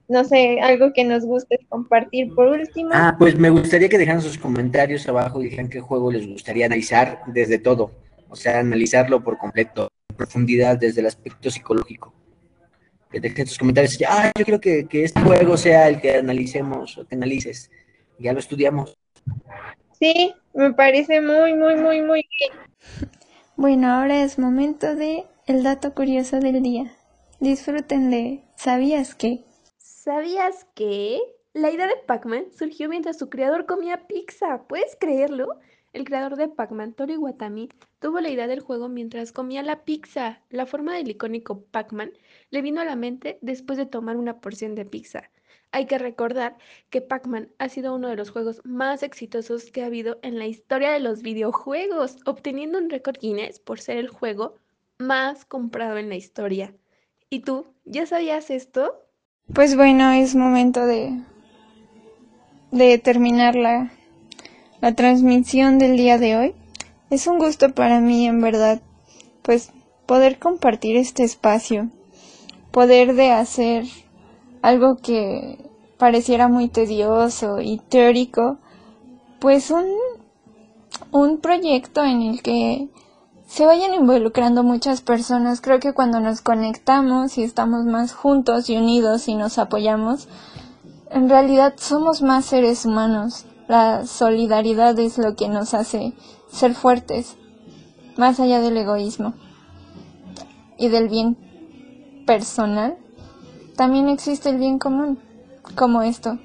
No 0.09 0.25
sé, 0.25 0.61
algo 0.61 0.93
que 0.93 1.05
nos 1.05 1.25
guste 1.25 1.59
compartir 1.69 2.35
por 2.35 2.49
último. 2.49 2.91
Ah, 2.93 3.17
pues 3.19 3.39
me 3.39 3.51
gustaría 3.51 3.89
que 3.89 3.99
dejaran 3.99 4.21
sus 4.21 4.37
comentarios 4.37 5.09
abajo 5.09 5.41
y 5.41 5.45
dijeran 5.45 5.71
qué 5.71 5.81
juego 5.81 6.13
les 6.13 6.27
gustaría 6.27 6.67
analizar 6.67 7.23
desde 7.27 7.59
todo. 7.59 7.93
O 8.29 8.37
sea, 8.37 8.59
analizarlo 8.59 9.23
por 9.23 9.39
completo, 9.39 9.89
en 10.11 10.17
profundidad, 10.17 10.77
desde 10.77 11.01
el 11.01 11.07
aspecto 11.07 11.51
psicológico. 11.51 12.13
Que 13.13 13.21
dejen 13.21 13.47
sus 13.47 13.59
comentarios. 13.59 13.99
Ah, 14.09 14.33
yo 14.37 14.45
creo 14.45 14.61
que, 14.61 14.87
que 14.87 15.05
este 15.05 15.21
juego 15.21 15.57
sea 15.57 15.89
el 15.89 16.01
que 16.01 16.17
analicemos 16.17 16.97
o 16.99 17.07
que 17.07 17.15
analices. 17.15 17.71
Ya 18.19 18.33
lo 18.33 18.39
estudiamos. 18.39 18.97
Sí, 19.99 20.35
me 20.55 20.73
parece 20.73 21.21
muy, 21.21 21.55
muy, 21.55 21.77
muy, 21.77 22.03
muy 22.03 22.27
bien. 22.39 22.59
Bueno, 23.57 23.93
ahora 23.93 24.25
es 24.25 24.39
momento 24.39 24.97
de 24.97 25.27
el 25.47 25.63
dato 25.63 25.95
curioso 25.95 26.41
del 26.41 26.63
día. 26.63 26.93
Disfrútenle. 27.39 28.45
¿Sabías 28.57 29.15
que? 29.15 29.45
¿Sabías 29.79 30.67
que? 30.75 31.21
La 31.53 31.71
idea 31.71 31.87
de 31.87 31.97
Pac-Man 32.07 32.47
surgió 32.57 32.89
mientras 32.89 33.19
su 33.19 33.29
creador 33.29 33.67
comía 33.67 34.07
pizza. 34.07 34.63
¿Puedes 34.67 34.97
creerlo? 34.99 35.61
El 35.93 36.05
creador 36.05 36.37
de 36.37 36.49
Pac-Man, 36.49 36.95
Tori 36.95 37.19
Watami, 37.19 37.69
tuvo 37.99 38.21
la 38.21 38.31
idea 38.31 38.47
del 38.47 38.61
juego 38.61 38.89
mientras 38.89 39.33
comía 39.33 39.63
la 39.63 39.85
pizza. 39.85 40.41
La 40.49 40.65
forma 40.65 40.95
del 40.95 41.11
icónico 41.11 41.61
Pac-Man 41.71 42.13
le 42.53 42.63
vino 42.63 42.81
a 42.81 42.85
la 42.85 42.95
mente 42.95 43.39
después 43.41 43.79
de 43.79 43.87
tomar 43.87 44.17
una 44.17 44.41
porción 44.41 44.77
de 44.77 44.85
pizza. 44.85 45.31
Hay 45.73 45.87
que 45.87 45.97
recordar 45.97 46.59
que 46.91 47.01
Pac-Man 47.01 47.49
ha 47.59 47.71
sido 47.71 47.95
uno 47.95 48.09
de 48.09 48.17
los 48.17 48.31
juegos 48.31 48.61
más 48.65 49.03
exitosos 49.03 49.71
que 49.71 49.83
ha 49.83 49.87
habido 49.87 50.19
en 50.23 50.39
la 50.39 50.47
historia 50.47 50.93
de 50.93 51.01
los 51.01 51.23
videojuegos, 51.23 52.19
obteniendo 52.27 52.79
un 52.79 52.91
récord 52.91 53.17
Guinness 53.19 53.59
por 53.59 53.81
ser 53.81 53.97
el 53.97 54.09
juego 54.09 54.57
más 54.99 55.47
comprado 55.47 55.97
en 55.97 56.11
la 56.11 56.17
historia. 56.17 56.75
¿Y 57.31 57.41
tú, 57.41 57.67
ya 57.87 58.05
sabías 58.05 58.51
esto? 58.51 59.01
Pues 59.55 59.75
bueno, 59.75 60.13
es 60.13 60.35
momento 60.35 60.85
de, 60.85 61.19
de 62.71 62.99
terminar 62.99 63.55
la, 63.55 63.93
la 64.83 64.95
transmisión 64.95 65.79
del 65.79 65.97
día 65.97 66.19
de 66.19 66.37
hoy. 66.37 66.55
Es 67.09 67.27
un 67.27 67.39
gusto 67.39 67.75
para 67.75 68.01
mí, 68.01 68.27
en 68.27 68.43
verdad, 68.43 68.83
pues 69.41 69.73
poder 70.05 70.39
compartir 70.39 70.99
este 70.99 71.25
espacio, 71.25 71.89
poder 72.73 73.15
de 73.15 73.31
hacer 73.31 73.85
algo 74.63 74.97
que 74.97 75.71
pareciera 75.99 76.49
muy 76.49 76.69
tedioso 76.69 77.61
y 77.61 77.79
teórico, 77.79 78.59
pues 79.39 79.71
un, 79.71 79.87
un 81.13 81.39
proyecto 81.39 82.03
en 82.03 82.23
el 82.23 82.43
que 82.43 82.89
se 83.47 83.67
vayan 83.67 83.95
involucrando 83.95 84.63
muchas 84.63 85.03
personas. 85.03 85.61
Creo 85.61 85.79
que 85.79 85.93
cuando 85.93 86.21
nos 86.21 86.41
conectamos 86.41 87.37
y 87.39 87.43
estamos 87.43 87.85
más 87.85 88.15
juntos 88.15 88.71
y 88.71 88.77
unidos 88.77 89.29
y 89.29 89.35
nos 89.35 89.59
apoyamos, 89.59 90.29
en 91.11 91.29
realidad 91.29 91.75
somos 91.77 92.23
más 92.23 92.47
seres 92.47 92.87
humanos. 92.87 93.45
La 93.69 94.07
solidaridad 94.07 94.99
es 94.99 95.19
lo 95.19 95.37
que 95.37 95.49
nos 95.49 95.75
hace 95.75 96.15
ser 96.51 96.75
fuertes, 96.75 97.37
más 98.17 98.41
allá 98.41 98.61
del 98.61 98.77
egoísmo 98.77 99.35
y 100.79 100.89
del 100.89 101.09
bien 101.09 101.37
personal. 102.25 102.97
También 103.77 104.09
existe 104.09 104.51
el 104.51 104.59
bien 104.59 104.79
común, 104.79 105.19
como 105.75 106.03
esto 106.03 106.39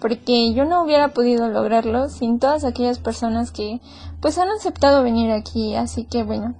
porque 0.00 0.52
yo 0.52 0.64
no 0.64 0.82
hubiera 0.82 1.08
podido 1.08 1.48
lograrlo 1.48 2.08
sin 2.08 2.38
todas 2.38 2.64
aquellas 2.64 2.98
personas 2.98 3.50
que 3.50 3.80
pues 4.20 4.38
han 4.38 4.48
aceptado 4.48 5.02
venir 5.02 5.30
aquí, 5.30 5.74
así 5.74 6.04
que 6.04 6.24
bueno, 6.24 6.54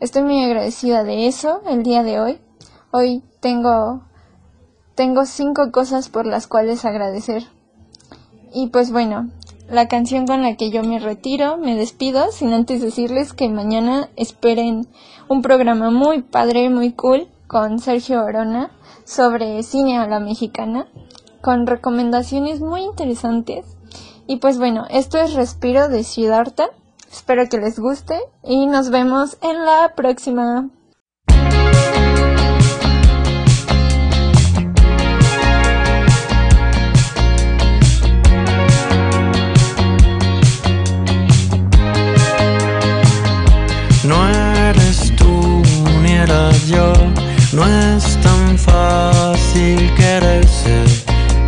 estoy 0.00 0.22
muy 0.22 0.42
agradecida 0.44 1.04
de 1.04 1.26
eso 1.26 1.60
el 1.66 1.82
día 1.82 2.02
de 2.02 2.20
hoy. 2.20 2.40
Hoy 2.90 3.22
tengo 3.40 4.02
tengo 4.94 5.24
cinco 5.24 5.72
cosas 5.72 6.08
por 6.08 6.26
las 6.26 6.46
cuales 6.46 6.84
agradecer. 6.84 7.44
Y 8.52 8.68
pues 8.68 8.92
bueno, 8.92 9.30
la 9.70 9.88
canción 9.88 10.26
con 10.26 10.42
la 10.42 10.56
que 10.56 10.70
yo 10.70 10.82
me 10.82 10.98
retiro, 10.98 11.56
me 11.56 11.74
despido, 11.74 12.30
sin 12.30 12.52
antes 12.52 12.82
decirles 12.82 13.32
que 13.32 13.48
mañana 13.48 14.10
esperen 14.16 14.86
un 15.28 15.40
programa 15.40 15.90
muy 15.90 16.20
padre, 16.20 16.68
muy 16.68 16.92
cool 16.92 17.28
con 17.52 17.78
Sergio 17.78 18.24
Orona 18.24 18.70
sobre 19.04 19.62
cine 19.62 19.98
a 19.98 20.06
la 20.08 20.20
mexicana 20.20 20.86
con 21.42 21.66
recomendaciones 21.66 22.60
muy 22.60 22.80
interesantes. 22.80 23.76
Y 24.26 24.36
pues 24.36 24.56
bueno, 24.56 24.86
esto 24.88 25.18
es 25.18 25.34
Respiro 25.34 25.88
de 25.88 26.02
Ciudadta. 26.02 26.70
Espero 27.12 27.46
que 27.50 27.58
les 27.58 27.78
guste 27.78 28.18
y 28.42 28.66
nos 28.66 28.88
vemos 28.88 29.36
en 29.42 29.66
la 29.66 29.92
próxima. 29.94 30.70
No 44.04 44.28
eres 44.28 45.14
tú 45.16 45.62
ni 46.02 46.12
era 46.12 46.50
yo, 46.66 46.92
no 47.52 47.66
es 47.66 48.16
tan 48.22 48.56
fácil 48.58 49.92
quererse 49.94 50.84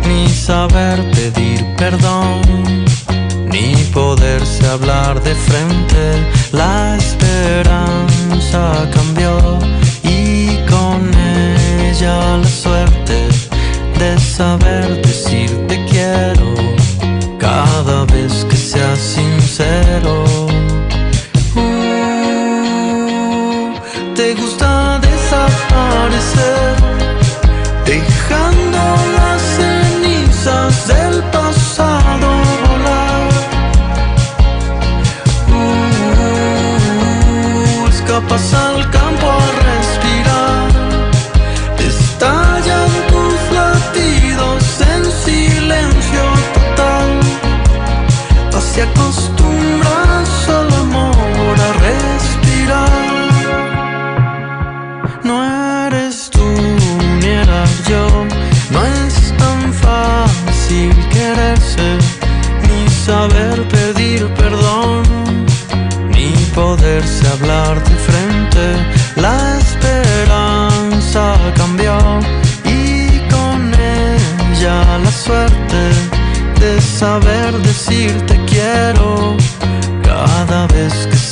ni 0.07 0.27
saber 0.29 1.03
pedir 1.11 1.65
perdón, 1.77 2.41
ni 3.51 3.75
poderse 3.93 4.67
hablar 4.67 5.21
de 5.23 5.33
frente. 5.33 6.27
La 6.51 6.95
esperanza 6.95 8.89
cambió 8.93 9.57
y 10.03 10.57
con 10.69 11.11
ella 11.83 12.37
la 12.37 12.47
suerte 12.47 13.27
de 13.99 14.19
saber 14.19 15.01
decir 15.01 15.49
te 15.67 15.83
quiero 15.85 16.64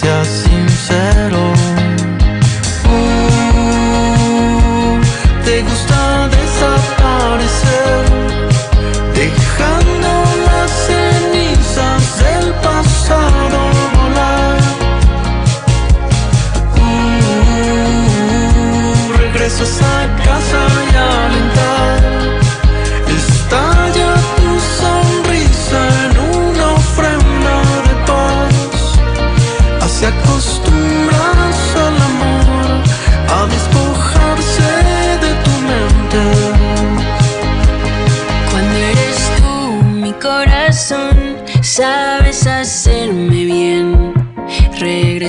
vez 0.04 0.53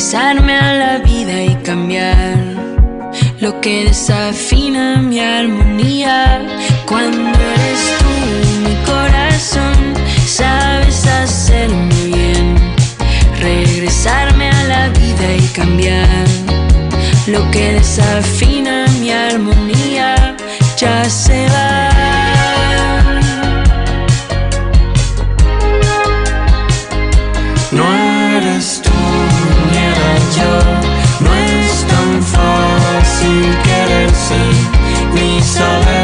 regresarme 0.05 0.53
a 0.53 0.75
la 0.75 0.99
vida 0.99 1.43
y 1.45 1.55
cambiar 1.65 2.37
lo 3.41 3.59
que 3.63 3.85
desafina 3.85 5.01
mi 5.01 5.19
armonía. 5.19 6.43
Cuando 6.87 7.31
eres 7.31 7.83
tú 8.01 8.69
mi 8.69 8.75
corazón, 8.85 9.95
sabes 10.27 11.07
hacerme 11.07 11.95
bien, 12.05 12.55
regresarme 13.41 14.51
a 14.51 14.65
la 14.65 14.89
vida 14.91 15.37
y 15.39 15.47
cambiar 15.55 16.27
lo 17.27 17.51
que 17.51 17.73
desafina 17.73 18.85
mi 19.01 19.11
armonía. 19.11 20.37
Ya 20.77 21.03
se 21.09 21.47
va. 21.47 21.94
Quererse 34.25 34.37
ni 35.15 35.43
saber 35.43 36.04